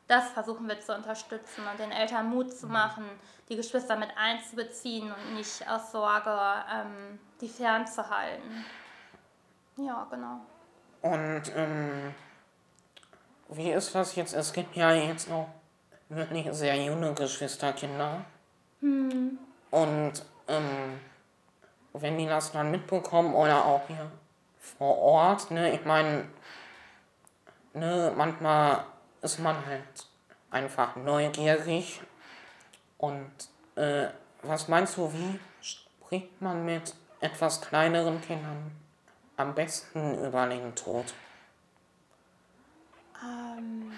[0.07, 2.73] Das versuchen wir zu unterstützen und den Eltern Mut zu mhm.
[2.73, 3.05] machen,
[3.49, 6.35] die Geschwister mit einzubeziehen und nicht aus Sorge
[6.73, 8.65] ähm, die fernzuhalten.
[9.77, 10.39] Ja, genau.
[11.03, 12.15] Und ähm,
[13.49, 14.33] wie ist das jetzt?
[14.33, 15.49] Es gibt ja jetzt noch
[16.09, 18.25] wirklich sehr junge Geschwisterkinder.
[18.81, 19.37] Hm.
[19.71, 20.13] Und
[20.47, 20.99] ähm,
[21.93, 24.11] wenn die das dann mitbekommen oder auch hier
[24.59, 26.25] vor Ort, ne, ich meine,
[27.73, 28.85] ne, manchmal
[29.21, 30.07] ist man halt
[30.51, 32.01] einfach neugierig.
[32.97, 33.31] Und
[33.75, 34.07] äh,
[34.43, 38.71] was meinst du, wie spricht man mit etwas kleineren Kindern
[39.37, 41.05] am besten über den Tod?
[43.23, 43.91] Ähm,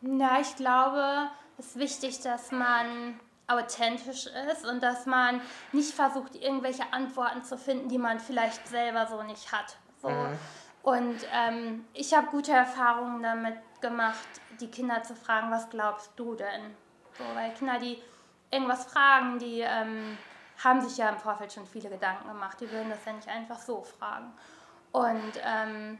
[0.00, 5.40] na, ich glaube, es ist wichtig, dass man authentisch ist und dass man
[5.72, 9.76] nicht versucht, irgendwelche Antworten zu finden, die man vielleicht selber so nicht hat.
[10.02, 10.08] So.
[10.08, 10.38] Mhm.
[10.82, 14.28] Und ähm, ich habe gute Erfahrungen damit gemacht,
[14.60, 16.76] die Kinder zu fragen, was glaubst du denn?
[17.18, 18.02] So, weil Kinder, die
[18.50, 20.16] irgendwas fragen, die ähm,
[20.62, 22.60] haben sich ja im Vorfeld schon viele Gedanken gemacht.
[22.60, 24.32] Die würden das ja nicht einfach so fragen.
[24.92, 25.98] Und ähm,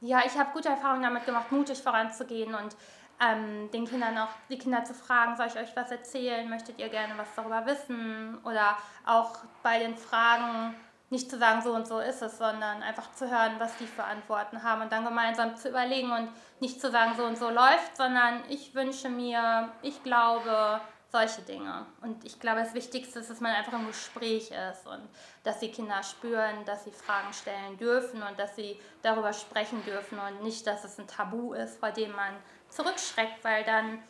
[0.00, 2.76] ja, ich habe gute Erfahrungen damit gemacht, mutig voranzugehen und
[3.20, 6.88] ähm, den Kindern auch, die Kinder zu fragen, soll ich euch was erzählen, möchtet ihr
[6.88, 8.38] gerne was darüber wissen?
[8.44, 10.74] Oder auch bei den Fragen
[11.10, 14.04] nicht zu sagen, so und so ist es, sondern einfach zu hören, was die für
[14.04, 16.28] Antworten haben und dann gemeinsam zu überlegen und
[16.60, 21.86] nicht zu sagen, so und so läuft, sondern ich wünsche mir, ich glaube, solche Dinge.
[22.02, 25.08] Und ich glaube, das Wichtigste ist, dass man einfach im Gespräch ist und
[25.42, 30.18] dass die Kinder spüren, dass sie Fragen stellen dürfen und dass sie darüber sprechen dürfen
[30.18, 32.34] und nicht, dass es ein Tabu ist, vor dem man
[32.68, 34.02] zurückschreckt, weil dann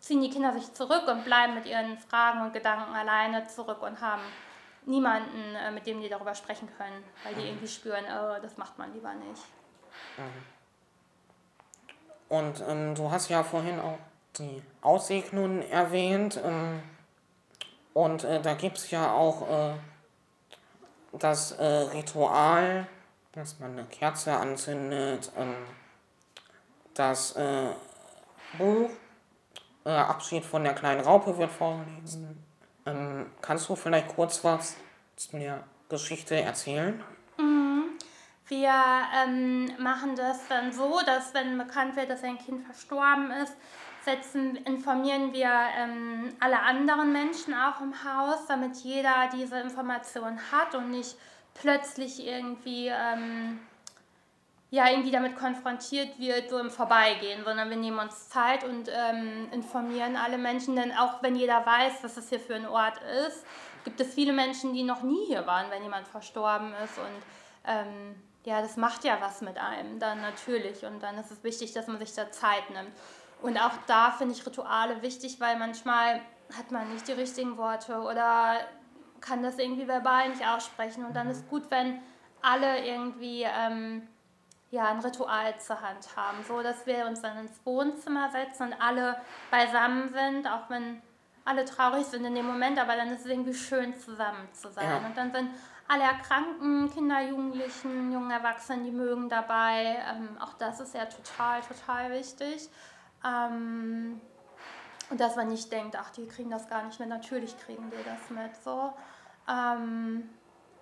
[0.00, 4.00] ziehen die Kinder sich zurück und bleiben mit ihren Fragen und Gedanken alleine zurück und
[4.00, 4.22] haben
[4.86, 7.46] niemanden, äh, mit dem die darüber sprechen können, weil die mhm.
[7.46, 9.42] irgendwie spüren, oh, das macht man lieber nicht.
[10.18, 10.54] Mhm.
[12.28, 13.98] Und ähm, du hast ja vorhin auch
[14.38, 16.40] die Aussegnungen erwähnt.
[16.42, 16.82] Ähm,
[17.92, 19.74] und äh, da gibt es ja auch äh,
[21.12, 22.86] das äh, Ritual,
[23.32, 25.54] dass man eine Kerze anzündet, ähm,
[26.94, 27.70] das äh,
[28.58, 28.90] Buch
[29.84, 32.44] äh, Abschied von der kleinen Raupe wird vorgelesen.
[32.86, 34.76] Ähm, kannst du vielleicht kurz was
[35.16, 37.02] zu der Geschichte erzählen?
[37.38, 37.98] Mhm.
[38.46, 38.72] Wir
[39.16, 43.56] ähm, machen das dann so, dass wenn bekannt wird, dass ein Kind verstorben ist,
[44.04, 50.74] setzen, informieren wir ähm, alle anderen Menschen auch im Haus, damit jeder diese Information hat
[50.74, 51.16] und nicht
[51.54, 53.60] plötzlich irgendwie, ähm,
[54.70, 59.48] ja, irgendwie damit konfrontiert wird, so im Vorbeigehen, sondern wir nehmen uns Zeit und ähm,
[59.52, 63.44] informieren alle Menschen, denn auch wenn jeder weiß, was es hier für ein Ort ist,
[63.84, 66.98] gibt es viele Menschen, die noch nie hier waren, wenn jemand verstorben ist.
[66.98, 67.22] Und
[67.66, 70.84] ähm, ja, das macht ja was mit einem dann natürlich.
[70.84, 72.92] Und dann ist es wichtig, dass man sich da Zeit nimmt.
[73.44, 76.22] Und auch da finde ich Rituale wichtig, weil manchmal
[76.56, 78.56] hat man nicht die richtigen Worte oder
[79.20, 81.04] kann das irgendwie verbal nicht aussprechen.
[81.04, 82.00] Und dann ist gut, wenn
[82.40, 84.08] alle irgendwie ähm,
[84.70, 88.80] ja, ein Ritual zur Hand haben, so dass wir uns dann ins Wohnzimmer setzen und
[88.80, 91.02] alle beisammen sind, auch wenn
[91.44, 94.88] alle traurig sind in dem Moment, aber dann ist es irgendwie schön zusammen zu sein.
[94.88, 95.06] Ja.
[95.06, 95.50] Und dann sind
[95.86, 100.02] alle Erkrankten, Kinder, Jugendlichen, jungen Erwachsenen, die mögen dabei.
[100.10, 102.70] Ähm, auch das ist ja total, total wichtig.
[103.24, 104.20] Ähm,
[105.10, 107.08] und dass man nicht denkt, ach, die kriegen das gar nicht mit.
[107.08, 108.56] Natürlich kriegen die das mit.
[108.62, 108.92] So.
[109.48, 110.28] Ähm,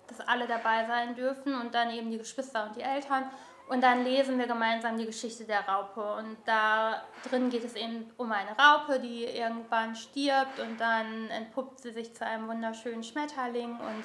[0.07, 3.29] dass alle dabei sein dürfen und dann eben die Geschwister und die Eltern.
[3.69, 6.15] Und dann lesen wir gemeinsam die Geschichte der Raupe.
[6.15, 11.79] Und da drin geht es eben um eine Raupe, die irgendwann stirbt und dann entpuppt
[11.79, 14.03] sie sich zu einem wunderschönen Schmetterling und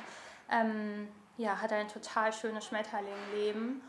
[0.51, 3.83] ähm, ja, hat ein total schönes Schmetterlingleben.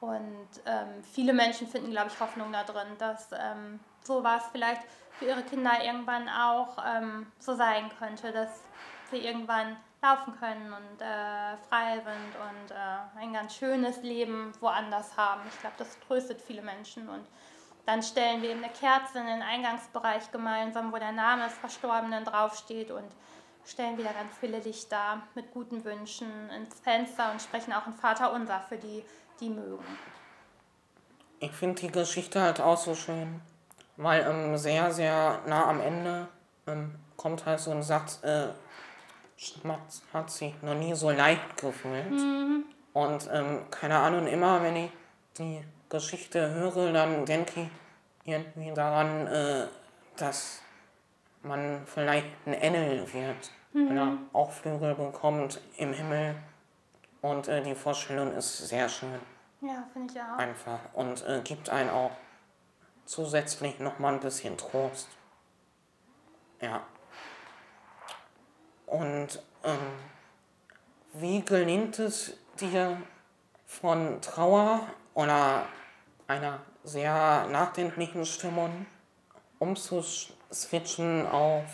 [0.00, 4.82] Und ähm, viele Menschen finden, glaube ich, Hoffnung da drin, dass ähm, sowas vielleicht
[5.18, 8.62] für ihre Kinder irgendwann auch ähm, so sein könnte, dass
[9.10, 15.16] sie irgendwann laufen können und äh, frei sind und äh, ein ganz schönes Leben woanders
[15.16, 15.40] haben.
[15.48, 17.08] Ich glaube, das tröstet viele Menschen.
[17.08, 17.24] Und
[17.86, 22.24] dann stellen wir eben eine Kerze in den Eingangsbereich gemeinsam, wo der Name des Verstorbenen
[22.24, 23.10] draufsteht und
[23.64, 28.32] stellen wieder ganz viele Lichter mit guten Wünschen ins Fenster und sprechen auch ein Vater
[28.32, 29.02] unser für die,
[29.40, 29.84] die mögen.
[31.40, 33.40] Ich finde die Geschichte halt auch so schön,
[33.96, 36.28] weil ähm, sehr, sehr nah am Ende
[36.66, 38.48] ähm, kommt halt so ein Satz, äh,
[39.36, 42.10] Schmerz hat sich noch nie so leicht gefühlt.
[42.10, 42.64] Mhm.
[42.92, 44.90] Und ähm, keine Ahnung, immer wenn ich
[45.38, 47.68] die Geschichte höre, dann denke ich
[48.24, 49.66] irgendwie daran, äh,
[50.16, 50.60] dass
[51.42, 53.88] man vielleicht ein Engel wird, mhm.
[53.88, 56.36] wenn er auch Flügel bekommt im Himmel.
[57.20, 59.18] Und äh, die Vorstellung ist sehr schön.
[59.60, 60.38] Ja, finde ich auch.
[60.38, 60.78] Einfach.
[60.92, 62.12] Und äh, gibt einen auch
[63.04, 65.08] zusätzlich nochmal ein bisschen Trost.
[66.60, 66.82] Ja.
[68.86, 69.78] Und ähm,
[71.14, 72.96] wie gelingt es dir
[73.66, 75.64] von Trauer oder
[76.26, 78.86] einer sehr nachdenklichen Stimmung
[79.58, 81.64] umzuswitchen auf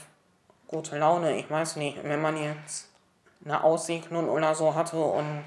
[0.66, 1.37] gute Laune?
[1.37, 2.90] Ich weiß nicht, wenn man jetzt
[3.45, 5.45] eine Aussegnung oder so hatte und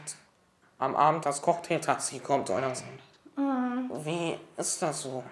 [0.80, 2.84] am Abend das Cocktailtaxi kommt oder so.
[3.36, 3.90] Mhm.
[4.04, 5.24] Wie ist das so?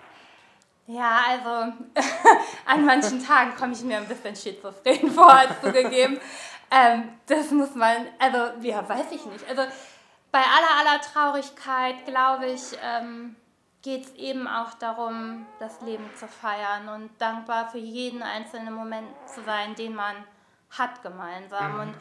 [0.88, 1.50] Ja, also
[2.66, 6.20] an manchen Tagen komme ich mir ein bisschen schizophren vor, zugegeben.
[6.70, 9.48] Ähm, das muss man, also ja, weiß ich nicht.
[9.50, 9.64] Also
[10.32, 13.36] bei aller aller Traurigkeit glaube ich, ähm,
[13.82, 19.08] geht es eben auch darum, das Leben zu feiern und dankbar für jeden einzelnen Moment
[19.26, 20.16] zu sein, den man
[20.70, 21.74] hat gemeinsam.
[21.74, 21.80] Mhm.
[21.80, 21.94] Und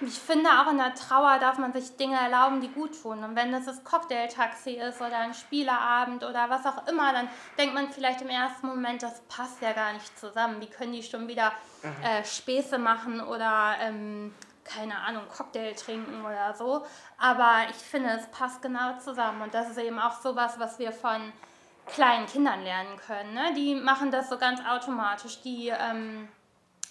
[0.00, 3.24] ich finde, auch in der Trauer darf man sich Dinge erlauben, die gut tun.
[3.24, 7.74] Und wenn das das Cocktailtaxi ist oder ein Spieleabend oder was auch immer, dann denkt
[7.74, 10.60] man vielleicht im ersten Moment, das passt ja gar nicht zusammen.
[10.60, 11.52] Wie können die schon wieder
[12.04, 16.86] äh, Späße machen oder, ähm, keine Ahnung, Cocktail trinken oder so.
[17.18, 19.42] Aber ich finde, es passt genau zusammen.
[19.42, 21.32] Und das ist eben auch sowas, was wir von
[21.86, 23.34] kleinen Kindern lernen können.
[23.34, 23.54] Ne?
[23.56, 25.40] Die machen das so ganz automatisch.
[25.42, 25.68] Die.
[25.68, 26.28] Ähm,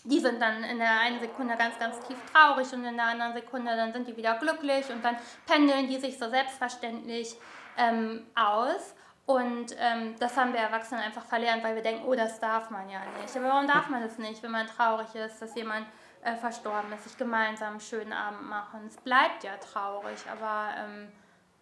[0.07, 3.33] die sind dann in der einen Sekunde ganz, ganz tief traurig und in der anderen
[3.33, 7.35] Sekunde dann sind die wieder glücklich und dann pendeln die sich so selbstverständlich
[7.77, 8.95] ähm, aus.
[9.25, 12.89] Und ähm, das haben wir Erwachsenen einfach verlernt, weil wir denken, oh, das darf man
[12.89, 13.35] ja nicht.
[13.35, 15.85] Aber warum darf man das nicht, wenn man traurig ist, dass jemand
[16.23, 18.87] äh, verstorben ist, sich gemeinsam einen schönen Abend machen?
[18.87, 21.11] Es bleibt ja traurig, aber ähm,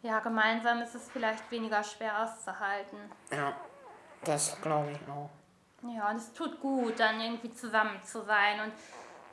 [0.04, 3.00] ja, gemeinsam ist es vielleicht weniger schwer auszuhalten.
[3.32, 3.56] Ja,
[4.24, 5.32] das glaube ich auch.
[5.88, 8.74] Ja, und es tut gut, dann irgendwie zusammen zu sein und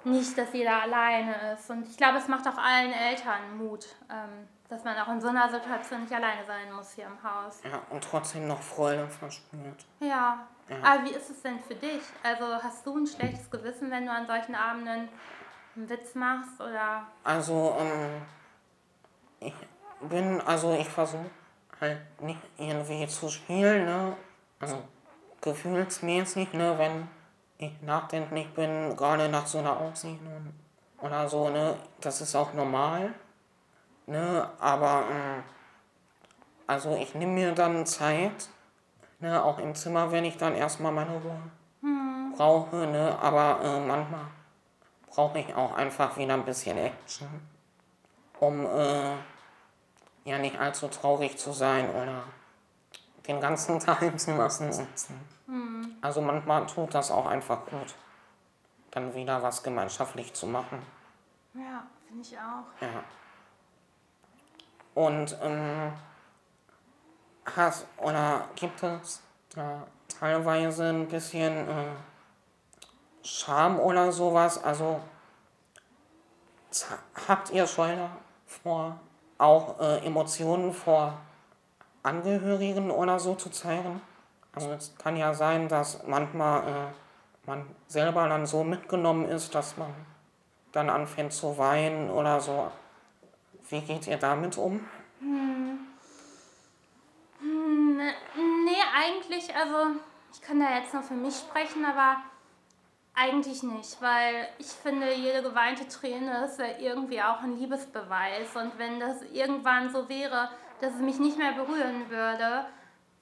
[0.04, 1.70] nicht, dass jeder alleine ist.
[1.70, 5.28] Und ich glaube, es macht auch allen Eltern Mut, ähm, dass man auch in so
[5.28, 7.60] einer Situation nicht alleine sein muss hier im Haus.
[7.64, 9.84] Ja, und trotzdem noch Freude verspürt.
[10.00, 10.46] Ja.
[10.68, 10.76] ja.
[10.82, 12.02] Aber wie ist es denn für dich?
[12.22, 15.08] Also hast du ein schlechtes Gewissen, wenn du an solchen Abenden
[15.76, 17.06] einen Witz machst oder?
[17.24, 18.22] Also, ähm,
[19.40, 19.54] ich
[20.00, 21.30] bin, also ich versuche
[21.80, 24.16] halt nicht irgendwie zu spielen, ne?
[24.60, 24.82] Also
[25.42, 27.09] gefühlsmäßig, ne, wenn
[27.59, 30.55] ich nachdenklich bin, gerade nach so einer Aussiedlung
[31.00, 33.12] oder so, ne, das ist auch normal,
[34.07, 35.42] ne, aber, äh,
[36.66, 38.48] also ich nehme mir dann Zeit,
[39.20, 41.42] ne, auch im Zimmer, wenn ich dann erstmal meine Ruhe
[41.81, 42.35] hm.
[42.37, 44.26] brauche, ne, aber äh, manchmal
[45.11, 47.28] brauche ich auch einfach wieder ein bisschen Action,
[48.38, 49.12] um, äh,
[50.24, 52.22] ja, nicht allzu traurig zu sein oder
[53.26, 55.18] den ganzen Tag im Zimmer sitzen.
[55.46, 55.96] Mhm.
[56.00, 57.94] Also manchmal tut das auch einfach gut,
[58.90, 60.82] dann wieder was gemeinschaftlich zu machen.
[61.54, 62.82] Ja, finde ich auch.
[62.82, 63.04] Ja.
[64.94, 65.92] Und ähm,
[67.56, 69.22] hast oder gibt es
[69.54, 71.87] da teilweise ein bisschen äh,
[73.22, 74.62] Scham oder sowas?
[74.62, 75.00] Also
[77.28, 78.08] habt ihr schon
[78.46, 78.98] vor,
[79.38, 81.18] auch äh, Emotionen vor
[82.02, 84.00] Angehörigen oder so zu zeigen?
[84.54, 89.76] Also es kann ja sein, dass manchmal äh, man selber dann so mitgenommen ist, dass
[89.76, 89.94] man
[90.72, 92.70] dann anfängt zu weinen oder so.
[93.68, 94.86] Wie geht ihr damit um?
[95.20, 95.78] Hm.
[97.40, 97.96] Hm,
[98.64, 99.98] nee, eigentlich, also
[100.32, 102.16] ich kann da jetzt nur für mich sprechen, aber
[103.14, 108.56] eigentlich nicht, weil ich finde, jede geweinte Träne ist ja irgendwie auch ein Liebesbeweis.
[108.56, 110.48] Und wenn das irgendwann so wäre,
[110.83, 112.66] dass es mich nicht mehr berühren würde,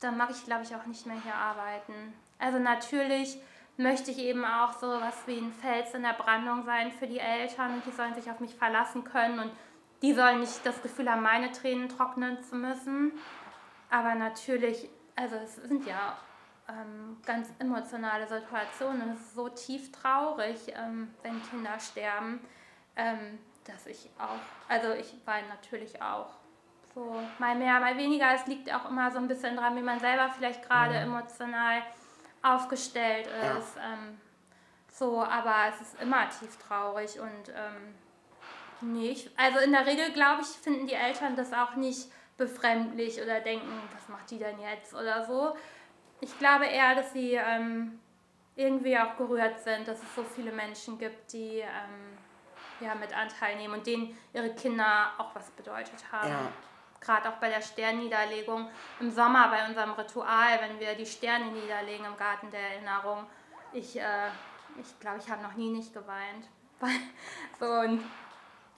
[0.01, 2.15] dann mag ich, glaube ich, auch nicht mehr hier arbeiten.
[2.39, 3.39] Also natürlich
[3.77, 7.19] möchte ich eben auch so was wie ein Fels in der Brandung sein für die
[7.19, 9.53] Eltern und die sollen sich auf mich verlassen können und
[10.01, 13.13] die sollen nicht das Gefühl haben, meine Tränen trocknen zu müssen.
[13.91, 16.17] Aber natürlich, also es sind ja
[16.67, 19.11] ähm, ganz emotionale Situationen.
[19.11, 22.41] Es ist so tief traurig, ähm, wenn Kinder sterben,
[22.97, 26.40] ähm, dass ich auch, also ich weine natürlich auch.
[26.95, 28.35] So, mal mehr, mal weniger.
[28.35, 31.15] Es liegt auch immer so ein bisschen dran, wie man selber vielleicht gerade mhm.
[31.15, 31.83] emotional
[32.43, 33.77] aufgestellt ist.
[33.77, 33.93] Ja.
[33.93, 34.21] Ähm,
[34.93, 39.31] so, aber es ist immer tief traurig und ähm, nicht.
[39.39, 43.71] Also in der Regel, glaube ich, finden die Eltern das auch nicht befremdlich oder denken,
[43.95, 45.55] was macht die denn jetzt oder so.
[46.21, 48.01] Ich glaube eher, dass sie ähm,
[48.57, 52.19] irgendwie auch gerührt sind, dass es so viele Menschen gibt, die ähm,
[52.81, 56.31] ja, mit Anteil nehmen und denen ihre Kinder auch was bedeutet haben.
[56.31, 56.53] Ja
[57.01, 58.69] gerade auch bei der Sternniederlegung
[59.01, 63.27] im Sommer bei unserem Ritual, wenn wir die Sterne niederlegen im Garten der Erinnerung.
[63.73, 64.29] Ich äh,
[64.79, 66.47] ich glaube, ich habe noch nie nicht geweint.
[67.61, 68.05] so und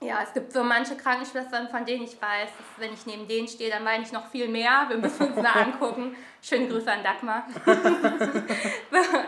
[0.01, 3.47] ja, es gibt so manche Krankenschwestern, von denen ich weiß, dass wenn ich neben denen
[3.47, 4.85] stehe, dann weine ich noch viel mehr.
[4.89, 6.15] Wir müssen uns da angucken.
[6.41, 7.47] Schöne Grüße an Dagmar.
[7.65, 7.71] so,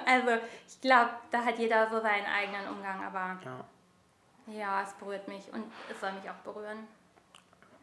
[0.06, 4.54] also ich glaube, da hat jeder so seinen eigenen Umgang, aber ja.
[4.54, 6.86] ja, es berührt mich und es soll mich auch berühren.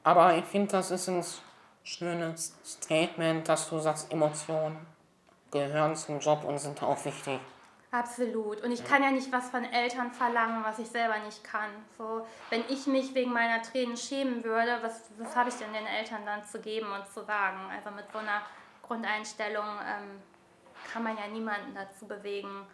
[0.04, 1.24] Aber ich finde, das ist ein
[1.84, 4.86] schönes Statement, dass du sagst, Emotionen
[5.50, 7.40] gehören zum Job und sind auch wichtig.
[7.92, 8.62] Absolut.
[8.62, 11.68] Und ich kann ja nicht was von Eltern verlangen, was ich selber nicht kann.
[11.98, 15.86] So, wenn ich mich wegen meiner Tränen schämen würde, was, was habe ich denn den
[15.86, 17.58] Eltern dann zu geben und zu sagen?
[17.70, 18.40] Also mit so einer
[18.82, 20.22] Grundeinstellung ähm,
[20.90, 22.66] kann man ja niemanden dazu bewegen,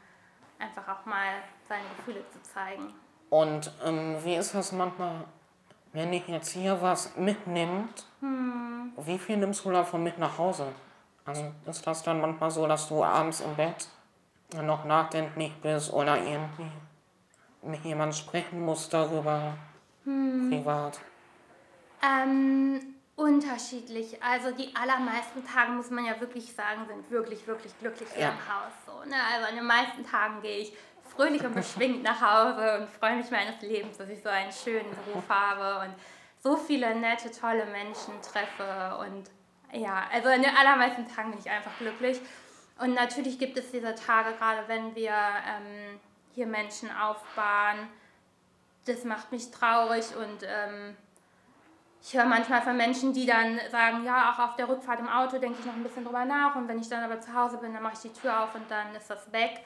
[0.61, 2.95] einfach auch mal seine Gefühle zu zeigen.
[3.29, 5.25] Und ähm, wie ist das manchmal
[5.99, 8.93] wenn ich jetzt hier was mitnimmt, hm.
[8.99, 10.69] wie viel nimmst du davon mit nach Hause?
[11.25, 13.89] Also ist das dann manchmal so, dass du abends im Bett
[14.63, 16.71] noch nachdenklich bist oder irgendwie
[17.63, 19.55] mit jemandem sprechen musst darüber
[20.05, 20.51] hm.
[20.51, 21.01] privat?
[22.01, 24.23] Ähm, unterschiedlich.
[24.23, 28.29] Also die allermeisten Tage, muss man ja wirklich sagen, sind wirklich, wirklich glücklich ja.
[28.29, 28.73] im Haus.
[28.87, 29.17] So, ne?
[29.35, 30.73] Also an den meisten Tagen gehe ich
[31.19, 34.89] fröhlich und beschwingt nach Hause und freue mich meines Lebens, dass ich so einen schönen
[35.05, 35.95] Beruf habe und
[36.41, 38.97] so viele nette, tolle Menschen treffe.
[39.01, 39.29] Und
[39.73, 42.21] ja, also an den allermeisten Tagen bin ich einfach glücklich.
[42.81, 45.99] Und natürlich gibt es diese Tage, gerade wenn wir ähm,
[46.35, 47.89] hier Menschen aufbauen,
[48.87, 50.97] das macht mich traurig und ähm,
[52.01, 55.39] ich höre manchmal von Menschen, die dann sagen, ja, auch auf der Rückfahrt im Auto
[55.39, 57.75] denke ich noch ein bisschen drüber nach und wenn ich dann aber zu Hause bin,
[57.75, 59.65] dann mache ich die Tür auf und dann ist das weg.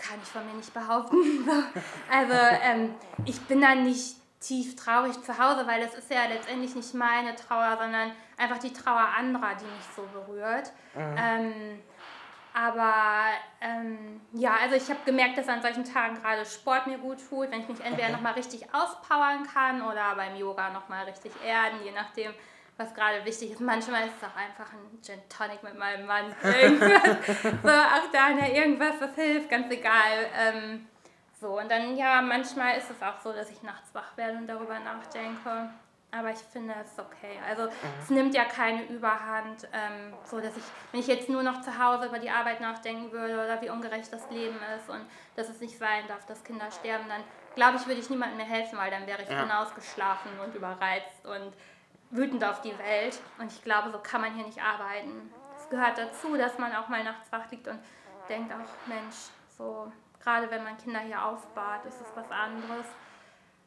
[0.00, 1.18] Kann ich von mir nicht behaupten.
[2.10, 6.74] also ähm, ich bin dann nicht tief traurig zu Hause, weil das ist ja letztendlich
[6.74, 10.72] nicht meine Trauer, sondern einfach die Trauer anderer, die mich so berührt.
[10.94, 11.16] Mhm.
[11.18, 11.82] Ähm,
[12.52, 13.28] aber
[13.60, 17.50] ähm, ja, also ich habe gemerkt, dass an solchen Tagen gerade Sport mir gut tut,
[17.50, 21.92] wenn ich mich entweder nochmal richtig auspowern kann oder beim Yoga nochmal richtig erden, je
[21.92, 22.32] nachdem,
[22.80, 23.60] was gerade wichtig ist.
[23.60, 26.34] Manchmal ist es auch einfach ein Gin Tonic mit meinem Mann.
[26.42, 27.42] Irgendwas.
[27.42, 30.26] so, auch da, ne, irgendwas, das hilft, ganz egal.
[30.36, 30.86] Ähm,
[31.40, 34.46] so, und dann, ja, manchmal ist es auch so, dass ich nachts wach werde und
[34.46, 35.70] darüber nachdenke.
[36.12, 37.38] Aber ich finde, es ist okay.
[37.48, 37.70] Also mhm.
[38.02, 41.78] es nimmt ja keine Überhand, ähm, so dass ich, wenn ich jetzt nur noch zu
[41.78, 45.02] Hause über die Arbeit nachdenken würde oder wie ungerecht das Leben ist und
[45.36, 47.22] dass es nicht sein darf, dass Kinder sterben, dann
[47.54, 49.42] glaube ich, würde ich niemandem mehr helfen, weil dann wäre ich ja.
[49.42, 51.52] hinausgeschlafen und überreizt und
[52.10, 53.20] wütend auf die Welt.
[53.38, 55.32] Und ich glaube, so kann man hier nicht arbeiten.
[55.56, 57.78] Es gehört dazu, dass man auch mal nachts wach liegt und
[58.28, 59.16] denkt, ach Mensch,
[59.56, 59.92] so
[60.22, 62.86] gerade wenn man Kinder hier aufbahrt, ist es was anderes.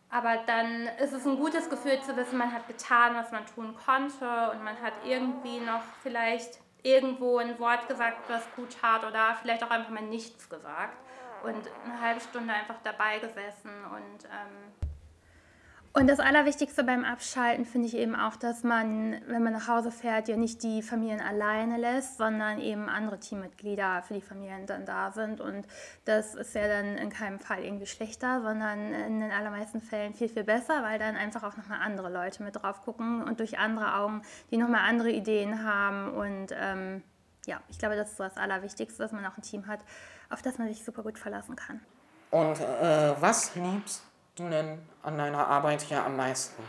[0.09, 3.75] Aber dann ist es ein gutes Gefühl zu wissen, man hat getan, was man tun
[3.85, 9.35] konnte und man hat irgendwie noch vielleicht irgendwo ein Wort gesagt, was gut tat oder
[9.41, 10.97] vielleicht auch einfach mal nichts gesagt
[11.43, 14.82] und eine halbe Stunde einfach dabei gesessen und ähm,
[15.95, 19.91] und das Allerwichtigste beim Abschalten finde ich eben auch, dass man, wenn man nach Hause
[19.91, 24.87] fährt, ja nicht die Familien alleine lässt, sondern eben andere Teammitglieder für die Familien dann
[24.87, 25.39] da sind.
[25.39, 25.67] Und
[26.05, 30.29] das ist ja dann in keinem Fall irgendwie schlechter, sondern in den allermeisten Fällen viel,
[30.29, 33.93] viel besser, weil dann einfach auch nochmal andere Leute mit drauf gucken und durch andere
[33.93, 36.09] Augen, die nochmal andere Ideen haben.
[36.09, 37.03] Und ähm,
[37.45, 39.81] ja, ich glaube, das ist so das Allerwichtigste, dass man auch ein Team hat,
[40.31, 41.81] auf das man sich super gut verlassen kann.
[42.31, 44.01] Und äh, was liebst
[44.35, 46.63] du denn an deiner Arbeit hier am meisten?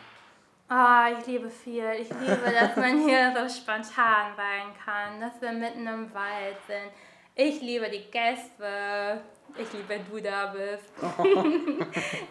[0.68, 1.85] Ah, oh, ich liebe viel.
[2.00, 6.90] Ich liebe, dass man hier so spontan sein kann, dass wir mitten im Wald sind.
[7.35, 9.20] Ich liebe die Gäste.
[9.57, 10.92] Ich liebe, wenn du da bist.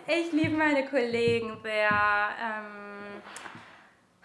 [0.07, 1.89] ich liebe meine Kollegen sehr.
[1.89, 2.82] Ähm,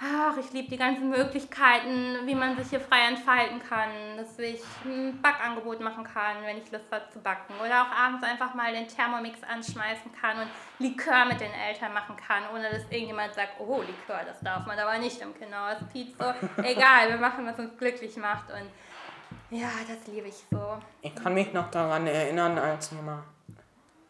[0.01, 4.61] ach, ich liebe die ganzen Möglichkeiten, wie man sich hier frei entfalten kann, dass ich
[4.85, 7.55] ein Backangebot machen kann, wenn ich Lust habe zu backen.
[7.61, 12.17] Oder auch abends einfach mal den Thermomix anschmeißen kann und Likör mit den Eltern machen
[12.17, 16.17] kann, ohne dass irgendjemand sagt, oh, Likör, das darf man aber nicht im Kinderhospiz.
[16.17, 16.33] So,
[16.63, 18.51] egal, wir machen, was uns glücklich macht.
[18.51, 20.79] Und ja, das liebe ich so.
[21.03, 23.23] Ich kann mich noch daran erinnern, als wir mal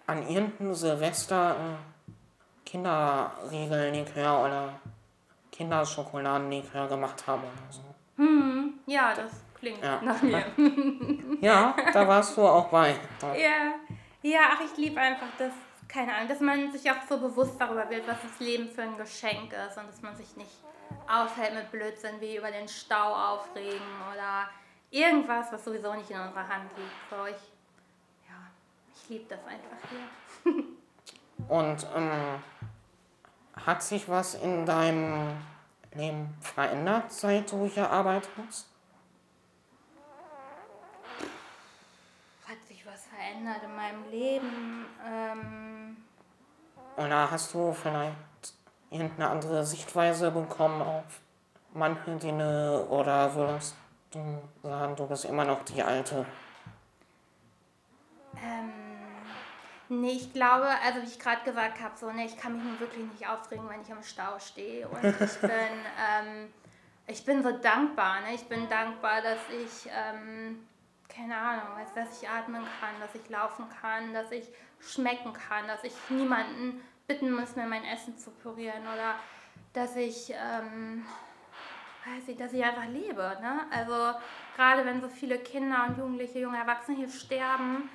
[0.06, 4.74] an irgendeinem Silvester äh, Kinderriegellikör oder
[5.58, 7.82] Kinderschokoladenlikör gemacht habe oder so.
[8.16, 10.00] Hm, ja, das klingt ja.
[10.00, 10.44] nach mir.
[11.40, 12.94] ja, da warst du auch bei.
[13.22, 13.74] Ja,
[14.22, 15.52] ja ach, ich liebe einfach das,
[15.88, 18.96] keine Ahnung, dass man sich auch so bewusst darüber wird, was das Leben für ein
[18.96, 20.62] Geschenk ist und dass man sich nicht
[21.08, 24.48] aufhält mit Blödsinn wie über den Stau aufregen oder
[24.92, 27.10] irgendwas, was sowieso nicht in unserer Hand liegt.
[27.10, 28.36] So, ich, ja,
[28.94, 30.64] ich liebe das einfach hier.
[31.48, 32.42] und ähm,
[33.66, 35.36] hat sich was in deinem
[35.94, 38.68] Leben verändert, seit du hier arbeitest?
[42.46, 44.86] Hat sich was verändert in meinem Leben?
[45.06, 45.96] Ähm
[46.96, 48.14] Oder hast du vielleicht
[48.90, 51.20] irgendeine andere Sichtweise bekommen auf
[51.74, 52.86] manche Dinge?
[52.88, 53.76] Oder würdest
[54.10, 56.24] du sagen, du bist immer noch die Alte?
[58.42, 58.87] Ähm
[59.90, 62.78] Nee, ich glaube, also wie ich gerade gesagt habe, so, nee, ich kann mich nun
[62.78, 64.86] wirklich nicht aufregen, wenn ich im Stau stehe.
[64.86, 66.52] Und ich bin, ähm,
[67.06, 68.20] ich bin so dankbar.
[68.20, 68.34] Ne?
[68.34, 70.66] Ich bin dankbar, dass ich, ähm,
[71.08, 71.64] keine Ahnung,
[71.94, 74.46] dass ich atmen kann, dass ich laufen kann, dass ich
[74.80, 79.14] schmecken kann, dass ich niemanden bitten muss, mir mein Essen zu pürieren oder
[79.72, 81.06] dass ich, ähm,
[82.04, 83.38] weiß ich, dass ich einfach lebe.
[83.40, 83.60] Ne?
[83.70, 84.18] Also
[84.54, 87.88] gerade wenn so viele Kinder und Jugendliche, junge Erwachsene hier sterben,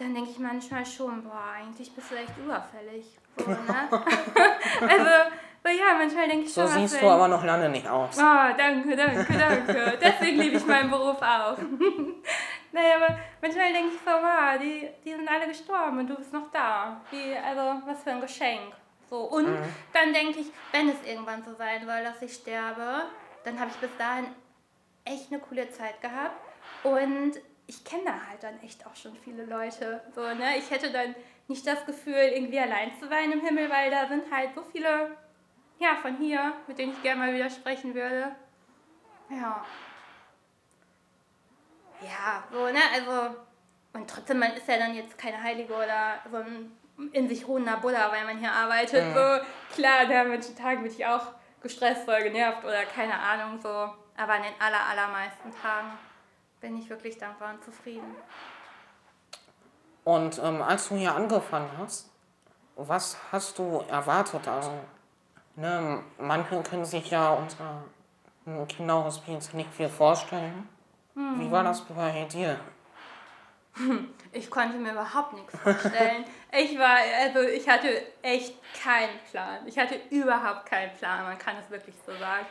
[0.00, 3.06] dann denke ich manchmal schon, boah, eigentlich bist du echt überfällig.
[3.36, 3.88] So, ne?
[4.80, 5.30] also,
[5.62, 8.16] so, ja, manchmal denke ich So schon, was siehst du aber noch lange nicht aus.
[8.18, 9.98] Oh, danke, danke, danke.
[10.00, 11.58] Deswegen liebe ich meinen Beruf auch.
[12.72, 16.32] naja, aber manchmal denke ich so, wow, die, die sind alle gestorben und du bist
[16.32, 17.00] noch da.
[17.10, 18.72] Wie, also, was für ein Geschenk.
[19.10, 19.58] So, und
[19.92, 23.02] dann denke ich, wenn es irgendwann so sein soll, dass ich sterbe,
[23.44, 24.26] dann habe ich bis dahin
[25.04, 26.40] echt eine coole Zeit gehabt.
[26.84, 27.32] Und
[27.70, 30.02] ich kenne da halt dann echt auch schon viele Leute.
[30.12, 30.58] So, ne?
[30.58, 31.14] Ich hätte dann
[31.46, 35.16] nicht das Gefühl, irgendwie allein zu sein im Himmel, weil da sind halt so viele
[35.78, 38.34] ja, von hier, mit denen ich gerne mal wieder sprechen würde.
[39.30, 39.64] Ja.
[42.02, 43.36] Ja, so, ne, also,
[43.92, 46.76] und trotzdem, man ist ja dann jetzt keine Heilige oder so ein
[47.12, 49.14] in sich ruhender Buddha, weil man hier arbeitet.
[49.14, 51.28] So, klar, da manchen Tagen bin ich auch
[51.62, 53.68] gestresst oder genervt oder keine Ahnung, so.
[53.68, 55.92] Aber an den aller, allermeisten Tagen
[56.60, 58.14] bin ich wirklich dankbar und zufrieden.
[60.04, 62.10] Und ähm, als du hier angefangen hast,
[62.76, 64.46] was hast du erwartet?
[64.48, 64.72] Also,
[65.56, 67.84] ne, manche können sich ja unter
[68.46, 70.68] einem Kinderhospiz nicht viel vorstellen.
[71.14, 72.58] Wie war das bei dir?
[74.32, 76.24] Ich konnte mir überhaupt nichts vorstellen.
[76.52, 77.88] Ich war, also ich hatte
[78.22, 79.66] echt keinen Plan.
[79.66, 82.46] Ich hatte überhaupt keinen Plan, man kann es wirklich so sagen.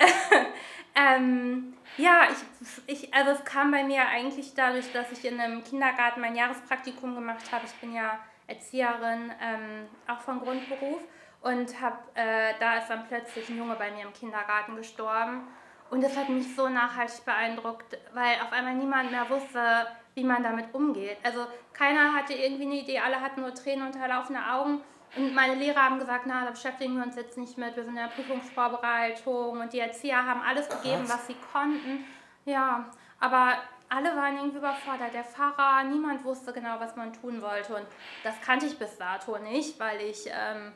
[0.94, 5.62] ähm, ja, ich, ich, also es kam bei mir eigentlich dadurch, dass ich in einem
[5.62, 7.66] Kindergarten mein Jahrespraktikum gemacht habe.
[7.66, 11.00] Ich bin ja Erzieherin, ähm, auch von Grundberuf.
[11.42, 15.46] Und hab, äh, da ist dann plötzlich ein Junge bei mir im Kindergarten gestorben.
[15.90, 20.42] Und das hat mich so nachhaltig beeindruckt, weil auf einmal niemand mehr wusste, wie man
[20.42, 21.16] damit umgeht.
[21.22, 24.82] Also keiner hatte irgendwie eine Idee, alle hatten nur Tränen unterlaufene Augen.
[25.16, 27.96] Und meine Lehrer haben gesagt, na, da beschäftigen wir uns jetzt nicht mit, wir sind
[27.96, 29.60] in der Prüfungsvorbereitung.
[29.60, 32.04] Und die Erzieher haben alles gegeben, was sie konnten.
[32.44, 33.54] Ja, aber
[33.88, 35.12] alle waren irgendwie überfordert.
[35.12, 37.74] Der Pfarrer, niemand wusste genau, was man tun wollte.
[37.74, 37.86] Und
[38.22, 40.72] das kannte ich bis dato nicht, weil ich ähm,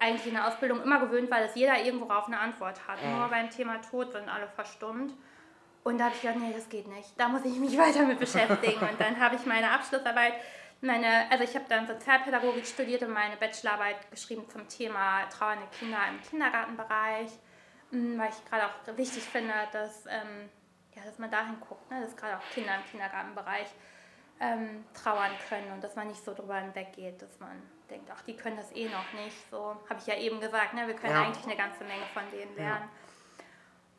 [0.00, 2.98] eigentlich in der Ausbildung immer gewöhnt war, dass jeder irgendwo auf eine Antwort hat.
[3.04, 5.12] Nur beim Thema Tod sind alle verstummt.
[5.84, 7.12] Und da habe ich gedacht, nee, das geht nicht.
[7.18, 8.80] Da muss ich mich weiter mit beschäftigen.
[8.80, 10.32] Und dann habe ich meine Abschlussarbeit,
[10.84, 15.98] meine, also ich habe dann Sozialpädagogik studiert und meine Bachelorarbeit geschrieben zum Thema trauernde Kinder
[16.08, 17.30] im Kindergartenbereich,
[17.90, 20.50] Mm, weil ich gerade auch wichtig finde, dass, ähm,
[20.96, 22.00] ja, dass man dahin guckt, ne?
[22.00, 23.68] dass gerade auch Kinder im Kindergartenbereich
[24.40, 28.36] ähm, trauern können und dass man nicht so drüber hinweggeht, dass man denkt, ach, die
[28.36, 29.36] können das eh noch nicht.
[29.50, 30.88] So habe ich ja eben gesagt, ne?
[30.88, 31.22] wir können Ja.
[31.22, 32.88] eigentlich eine ganze Menge von denen lernen.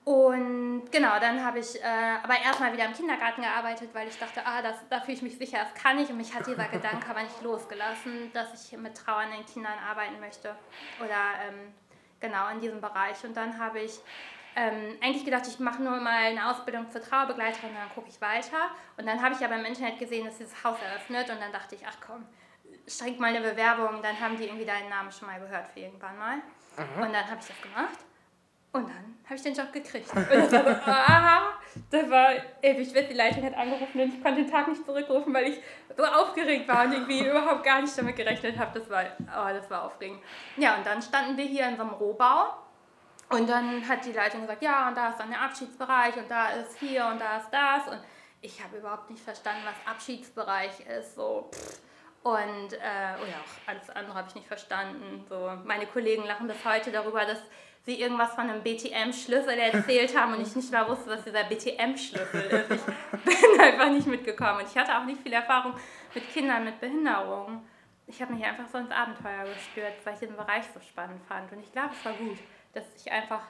[0.05, 4.45] Und genau, dann habe ich äh, aber erstmal wieder im Kindergarten gearbeitet, weil ich dachte,
[4.45, 6.07] ah, das, da fühle ich mich sicher, das kann ich.
[6.09, 10.55] Und mich hat dieser Gedanke aber nicht losgelassen, dass ich mit trauernden Kindern arbeiten möchte.
[10.99, 11.73] Oder ähm,
[12.19, 13.23] genau in diesem Bereich.
[13.23, 13.99] Und dann habe ich
[14.55, 18.21] ähm, eigentlich gedacht, ich mache nur mal eine Ausbildung zur Trauerbegleiterin und dann gucke ich
[18.21, 18.69] weiter.
[18.97, 21.31] Und dann habe ich aber im Internet gesehen, dass dieses Haus eröffnet.
[21.31, 22.27] Und dann dachte ich, ach komm,
[22.87, 24.03] schenk mal eine Bewerbung.
[24.03, 26.37] Dann haben die irgendwie deinen Namen schon mal gehört für irgendwann mal.
[27.01, 27.97] Und dann habe ich das gemacht.
[28.75, 30.13] Und dann habe ich den Job gekriegt.
[30.13, 31.53] Und das war so, ah,
[31.89, 32.03] das
[32.61, 32.91] ewig.
[32.91, 35.61] Die Leitung hat angerufen und ich konnte den Tag nicht zurückrufen, weil ich
[35.95, 38.77] so aufgeregt war und irgendwie überhaupt gar nicht damit gerechnet habe.
[38.77, 40.19] Das war, oh, das war aufregend.
[40.57, 42.53] Ja, und dann standen wir hier in so einem Rohbau.
[43.29, 46.49] Und dann hat die Leitung gesagt, ja, und da ist dann der Abschiedsbereich und da
[46.49, 47.87] ist hier und da ist das.
[47.87, 48.01] Und
[48.41, 51.15] ich habe überhaupt nicht verstanden, was Abschiedsbereich ist.
[51.15, 51.49] So.
[52.23, 55.25] Und äh, oder auch alles andere habe ich nicht verstanden.
[55.29, 57.39] So, meine Kollegen lachen bis heute darüber, dass
[57.85, 62.41] sie irgendwas von einem BTM-Schlüssel erzählt haben und ich nicht mal wusste, was dieser BTM-Schlüssel
[62.41, 62.71] ist.
[62.71, 64.61] Ich bin einfach nicht mitgekommen.
[64.61, 65.75] Und ich hatte auch nicht viel Erfahrung
[66.13, 67.63] mit Kindern mit Behinderung.
[68.07, 71.51] Ich habe mich einfach so ins Abenteuer gestürzt, weil ich den Bereich so spannend fand.
[71.51, 72.37] Und ich glaube, es war gut,
[72.73, 73.41] dass ich einfach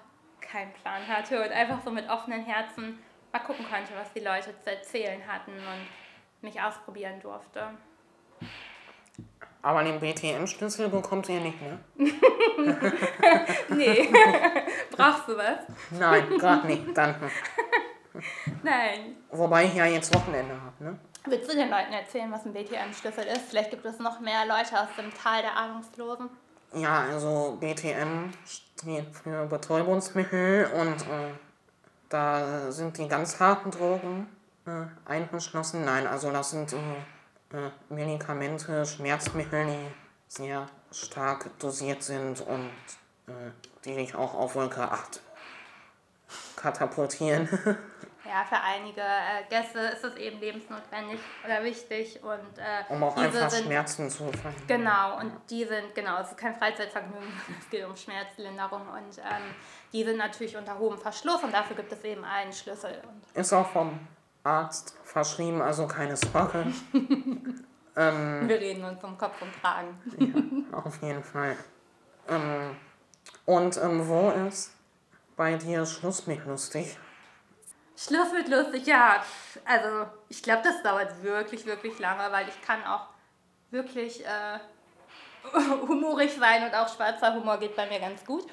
[0.41, 2.99] keinen Plan hatte und einfach so mit offenen Herzen
[3.31, 7.69] mal gucken konnte, was die Leute zu erzählen hatten und mich ausprobieren durfte.
[9.65, 11.79] Aber den BTM-Schlüssel bekommt ihr nicht, ne?
[13.69, 14.09] Nee,
[14.95, 15.65] brauchst du was?
[15.89, 16.95] Nein, gerade nicht.
[16.95, 17.31] Danke.
[18.61, 19.15] Nein.
[19.31, 20.99] Wobei ich ja jetzt Wochenende habe, ne?
[21.25, 23.49] Willst du den Leuten erzählen, was ein BTM-Schlüssel ist?
[23.49, 26.29] Vielleicht gibt es noch mehr Leute aus dem Tal der Ahnungslosen.
[26.75, 31.33] Ja, also BTM steht für Betäubungsmittel und äh,
[32.09, 34.27] da sind die ganz harten Drogen
[34.67, 35.85] äh, eingeschlossen.
[35.85, 36.77] Nein, also das sind äh,
[37.53, 39.91] äh, Medikamente, Schmerzmittel, die
[40.27, 42.71] sehr stark dosiert sind und
[43.27, 43.51] äh,
[43.83, 45.21] die dich auch auf Wolke 8
[46.55, 47.47] katapultieren.
[48.27, 53.13] Ja, für einige äh, Gäste ist es eben lebensnotwendig oder wichtig und äh, um auch
[53.15, 54.67] diese einfach sind Schmerzen zu verhindern.
[54.67, 59.53] Genau, und die sind, genau, es ist kein Freizeitvergnügen, es geht um Schmerzlinderung und ähm,
[59.93, 62.99] die sind natürlich unter hohem Verschluss und dafür gibt es eben einen Schlüssel.
[63.35, 63.99] Ist auch vom
[64.45, 66.65] Arzt verschrieben, also keine Sorge.
[67.95, 70.67] wir reden uns um Kopf und Kragen.
[70.71, 71.57] Auf jeden Fall.
[72.27, 72.75] Ähm,
[73.45, 74.73] Und ähm, wo ist
[75.35, 76.97] bei dir Schluss mit lustig?
[77.97, 79.23] Schluss mit lustig, ja.
[79.65, 83.07] Also ich glaube, das dauert wirklich, wirklich lange, weil ich kann auch
[83.71, 84.59] wirklich äh,
[85.87, 88.45] humorig sein und auch schwarzer Humor geht bei mir ganz gut.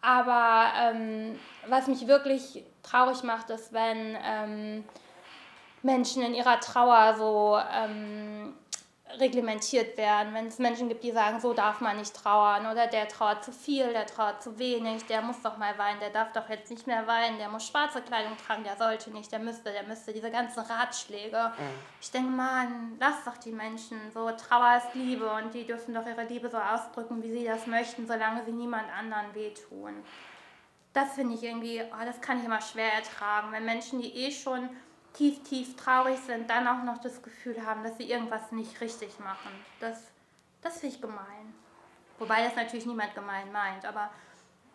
[0.00, 4.84] Aber ähm, was mich wirklich traurig macht, ist, wenn ähm,
[5.82, 8.54] Menschen in ihrer Trauer so ähm,
[9.18, 10.34] reglementiert werden.
[10.34, 13.52] Wenn es Menschen gibt, die sagen, so darf man nicht trauern oder der trauert zu
[13.52, 16.86] viel, der trauert zu wenig, der muss doch mal weinen, der darf doch jetzt nicht
[16.86, 20.30] mehr weinen, der muss schwarze Kleidung tragen, der sollte nicht, der müsste, der müsste, diese
[20.30, 21.52] ganzen Ratschläge.
[21.56, 21.64] Mhm.
[22.00, 26.06] Ich denke, Mann, lass doch die Menschen, so Trauer ist Liebe und die dürfen doch
[26.06, 29.94] ihre Liebe so ausdrücken, wie sie das möchten, solange sie niemand anderen wehtun.
[30.92, 34.32] Das finde ich irgendwie, oh, das kann ich immer schwer ertragen, wenn Menschen, die eh
[34.32, 34.70] schon
[35.16, 39.18] tief, tief traurig sind, dann auch noch das Gefühl haben, dass sie irgendwas nicht richtig
[39.18, 39.50] machen.
[39.80, 39.98] Das,
[40.62, 41.54] das finde ich gemein.
[42.18, 44.10] Wobei das natürlich niemand gemein meint, aber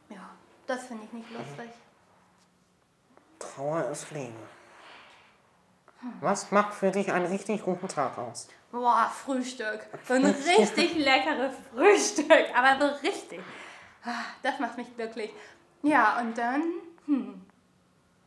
[0.09, 0.29] ja,
[0.67, 1.71] das finde ich nicht lustig.
[3.39, 4.33] Trauer ist Liebe.
[6.19, 8.47] Was macht für dich einen richtig guten Tag aus?
[8.71, 9.85] Boah, Frühstück.
[10.07, 12.45] So ein richtig leckeres Frühstück.
[12.55, 13.39] Aber so richtig.
[14.03, 15.31] Ah, das macht mich glücklich.
[15.83, 16.63] Ja, und dann,
[17.05, 17.45] hm,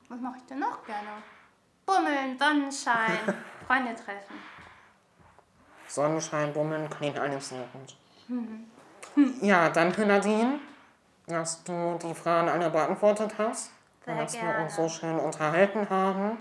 [0.09, 1.23] was mache ich denn noch gerne?
[1.87, 3.19] Bummeln, Sonnenschein,
[3.67, 4.35] Freunde treffen.
[5.87, 7.97] Sonnenschein, Bummeln klingt alles sehr gut.
[8.29, 8.67] Mhm.
[9.43, 10.59] Ja, danke Nadine,
[11.27, 13.71] dass du die Fragen alle beantwortet hast.
[14.05, 14.59] Sehr dass gerne.
[14.59, 16.39] wir uns so schön unterhalten haben.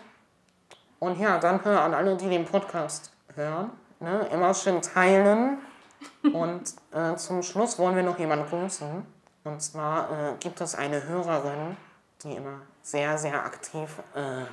[1.00, 3.72] Und ja, danke an alle, die den Podcast hören.
[4.00, 4.28] Ne?
[4.32, 5.60] Immer schön teilen.
[6.24, 9.06] Und äh, zum Schluss wollen wir noch jemanden grüßen.
[9.44, 11.78] Und zwar äh, gibt es eine Hörerin,
[12.24, 14.44] die immer sehr, sehr aktiv äh,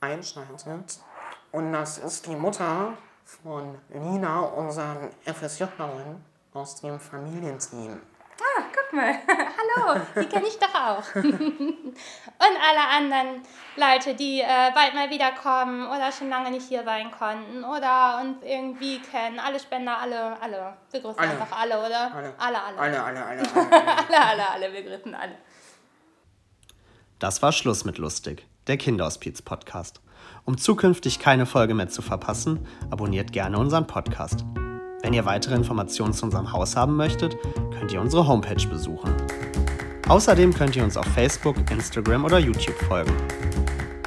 [0.00, 0.98] einschaltet.
[1.52, 2.94] Und das ist die Mutter
[3.24, 6.24] von Lina, unseren FSJ-Lerin
[6.54, 8.00] aus dem Familienteam.
[8.40, 9.14] Ah, guck mal.
[9.28, 11.14] Hallo, die kenne ich doch auch.
[11.14, 11.94] und
[12.38, 13.42] alle anderen
[13.76, 18.42] Leute, die äh, bald mal wiederkommen oder schon lange nicht hier sein konnten oder uns
[18.42, 19.38] irgendwie kennen.
[19.38, 20.76] Alle Spender, alle, alle.
[20.90, 21.30] Wir grüßen alle.
[21.32, 22.14] einfach alle, oder?
[22.14, 22.34] Alle.
[22.38, 22.78] Alle, alle.
[22.78, 23.42] Alle, alle, alle.
[24.08, 24.72] alle, alle, alle.
[24.72, 25.36] Wir grüßen alle.
[27.18, 30.00] Das war Schluss mit lustig der Kinderhospiz-Podcast.
[30.44, 34.44] Um zukünftig keine Folge mehr zu verpassen, abonniert gerne unseren Podcast.
[35.02, 37.36] Wenn ihr weitere Informationen zu unserem Haus haben möchtet,
[37.76, 39.12] könnt ihr unsere Homepage besuchen.
[40.08, 43.12] Außerdem könnt ihr uns auf Facebook, Instagram oder YouTube folgen.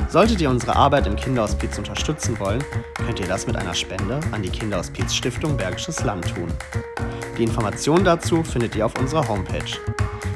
[0.07, 2.64] Solltet ihr unsere Arbeit im Kinderhospiz unterstützen wollen,
[3.05, 6.47] könnt ihr das mit einer Spende an die Kinderhospiz Stiftung Bergisches Land tun.
[7.38, 9.80] Die Informationen dazu findet ihr auf unserer Homepage.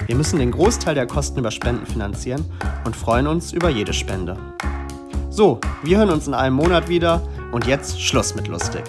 [0.07, 2.43] Wir müssen den Großteil der Kosten über Spenden finanzieren
[2.85, 4.37] und freuen uns über jede Spende.
[5.29, 7.21] So, wir hören uns in einem Monat wieder
[7.51, 8.83] und jetzt Schluss mit lustig.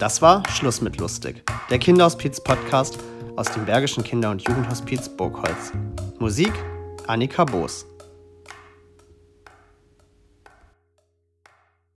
[0.00, 2.98] Das war Schluss mit lustig, der Kinderhospiz-Podcast
[3.36, 5.72] aus dem Bergischen Kinder- und Jugendhospiz Burgholz.
[6.18, 6.52] Musik
[7.06, 7.86] Annika Boos.